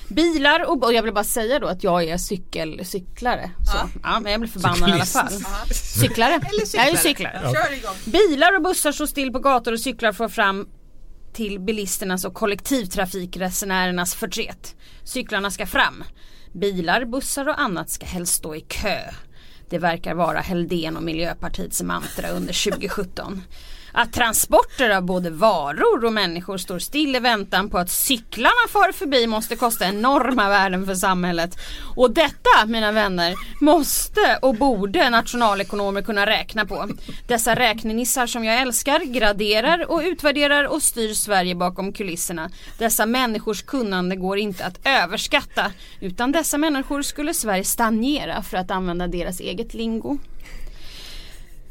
[0.10, 3.52] Bilar och, och jag vill bara säga då att jag är cykel, cyklare.
[3.72, 3.90] Så.
[4.04, 4.20] Ja.
[4.20, 5.30] men jag blir förbannad i alla fall.
[5.72, 6.42] Cyklare.
[6.74, 7.42] Jag är cyklare.
[7.42, 7.96] Kör igång.
[8.06, 10.68] Bilar och bussar står still på gator och cyklar för fram
[11.34, 14.76] till bilisternas och kollektivtrafikresenärernas förtret.
[15.04, 16.04] Cyklarna ska fram.
[16.54, 19.00] Bilar, bussar och annat ska helst stå i kö.
[19.70, 23.42] Det verkar vara Heldén och Miljöpartiets mantra under 2017.
[23.92, 28.92] Att transporter av både varor och människor står still i väntan på att cyklarna far
[28.92, 31.56] förbi måste kosta enorma värden för samhället.
[31.96, 36.90] Och detta, mina vänner, måste och borde nationalekonomer kunna räkna på.
[37.28, 42.50] Dessa räknenissar som jag älskar graderar och utvärderar och styr Sverige bakom kulisserna.
[42.78, 45.72] Dessa människors kunnande går inte att överskatta.
[46.00, 50.18] Utan dessa människor skulle Sverige stagnera för att använda deras eget lingo.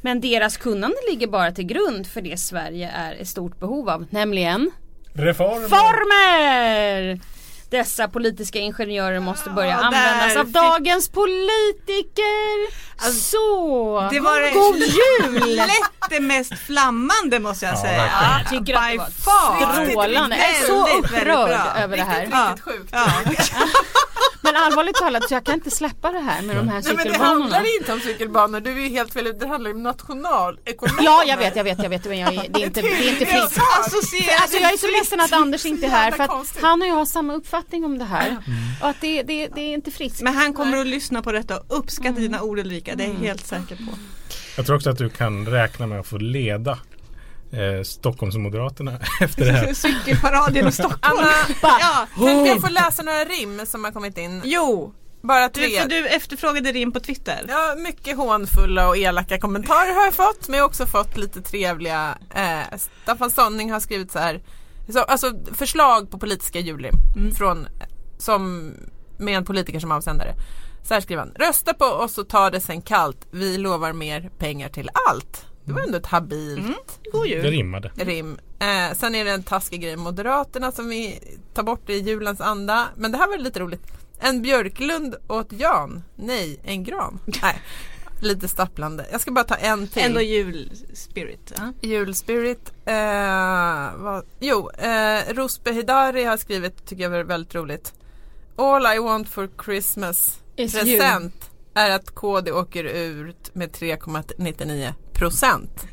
[0.08, 4.06] Men deras kunnande ligger bara till grund för det Sverige är i stort behov av,
[4.10, 4.70] nämligen
[5.12, 5.68] Reformer.
[5.68, 7.20] former!
[7.70, 12.88] Dessa politiska ingenjörer måste börja Ja, användas av fick- dagens politiker.
[13.12, 15.56] Så, Det var det god jul!
[15.56, 17.98] lätt det mest flammande måste jag Ja, säga.
[18.02, 18.32] verkligen.
[18.38, 19.86] Jag tycker att det var far.
[19.86, 20.36] strålande.
[20.36, 22.28] Jag är så upprörd över det här.
[22.30, 22.48] Ja.
[22.50, 22.88] Riktigt sjukt.
[22.92, 23.06] Ja.
[24.40, 26.96] Men allvarligt talat så jag kan inte släppa det här med de här Nej men
[26.96, 27.28] det cykelbanorna.
[27.42, 29.38] handlar inte om cykelbanor, du är ju helt fel.
[29.38, 31.02] Det handlar om nationalekonomer.
[31.02, 33.08] Ja jag vet, jag vet, jag vet men jag, är- det är inte, det är
[33.08, 33.58] inte fritt.
[33.80, 36.30] Associerar Alltså jag är så ledsen att Anders inte är här för att
[36.62, 38.36] han och jag har samma uppfattning om det här.
[38.82, 40.20] Och att det, det, det är inte fritt.
[40.22, 43.14] Men han kommer att lyssna på detta och uppskatta dina ord Ulrika, det är jag
[43.14, 43.98] helt säker på.
[44.56, 46.78] Jag tror också att du kan räkna med att få leda
[47.52, 49.72] eh, Stockholmsmoderaterna efter det här.
[49.74, 51.18] Cykelparad genom Stockholm.
[51.18, 51.32] Anna,
[51.80, 54.42] Ja, kan jag få läsa några rim som har kommit in?
[54.44, 55.80] jo, Bara du, tre.
[55.82, 57.44] för du efterfrågade rim på Twitter.
[57.48, 61.42] Ja, mycket hånfulla och elaka kommentarer har jag fått, men jag har också fått lite
[61.42, 62.18] trevliga.
[62.34, 64.40] Eh, Staffan Sonning har skrivit så här,
[64.92, 66.94] så, alltså förslag på politiska julrim
[67.36, 67.66] från,
[68.18, 68.72] som,
[69.18, 70.34] med en politiker som avsändare.
[70.82, 74.30] Så här skriver han, rösta på oss och ta det sen kallt, vi lovar mer
[74.38, 75.46] pengar till allt.
[75.64, 77.42] Det var ändå ett habilt God Det jul.
[77.44, 77.90] rimmade.
[77.96, 78.38] rim.
[78.58, 81.18] Eh, sen är det en taskig grej, Moderaterna som vi
[81.54, 82.88] tar bort i julens anda.
[82.96, 83.82] Men det här var lite roligt.
[84.18, 86.02] En Björklund åt Jan.
[86.16, 87.18] Nej, en gran.
[87.42, 87.62] Nej,
[88.22, 89.06] lite stapplande.
[89.12, 90.02] Jag ska bara ta en till.
[90.02, 91.52] Ändå julspirit.
[91.56, 91.72] Ja.
[91.88, 92.72] Julspirit.
[92.86, 97.92] Eh, vad, jo, eh, Rosbe Hidari har skrivit, tycker jag var väldigt roligt.
[98.56, 105.86] All I want for Christmas Is present är att KD åker ut med 3,99 procent.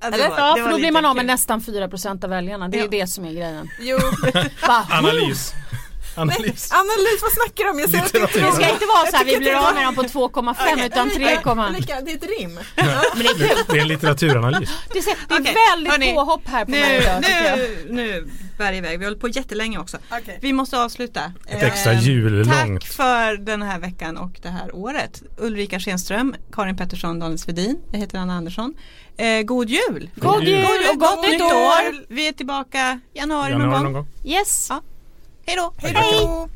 [0.00, 0.28] Ja, det Eller?
[0.28, 2.68] var- Ja för då blir man av med nästan 4% av väljarna.
[2.68, 2.84] Det är Ja.
[2.84, 3.68] ju det som är grejen.
[3.80, 3.98] Jo,
[4.68, 4.86] Va?
[6.14, 6.42] Analys.
[6.42, 6.72] Analys.
[6.72, 7.78] Analys, vad snackar du om?
[7.78, 8.40] Jag ser att det.
[8.40, 11.10] Det ska inte vara så här, vi blir av med dem på 2,5 Okej, utan
[11.10, 12.54] 3, Ulrika, Ulrika, det är ett rim.
[13.14, 13.64] men det är kul.
[13.68, 14.70] Det är en litteraturanalys.
[14.92, 17.58] Det, ser, det är Okej, väldigt hörni, påhopp här på mig Nu, idag tycker jag.
[17.58, 18.98] nu, nu bär iväg.
[18.98, 19.98] Vi håller på jättelänge också.
[20.10, 20.38] Okej.
[20.42, 21.32] Vi måste avsluta.
[21.48, 22.82] Ett extra Eh, jullångt.
[22.82, 25.22] Tack för den här veckan och det här året.
[25.38, 27.78] Ulrika Schenström, Karin Pettersson, Daniel Svedin.
[27.92, 28.74] Jag heter Anna Andersson.
[29.16, 30.10] Eh, god jul!
[30.16, 32.04] God jul och gott nytt år!
[32.14, 33.92] Vi är tillbaka januari, Januari någon någon gång.
[33.92, 34.06] gång.
[34.32, 34.66] Yes.
[34.70, 34.82] Ja.
[35.46, 35.72] Hej då!
[35.76, 36.48] Hej då!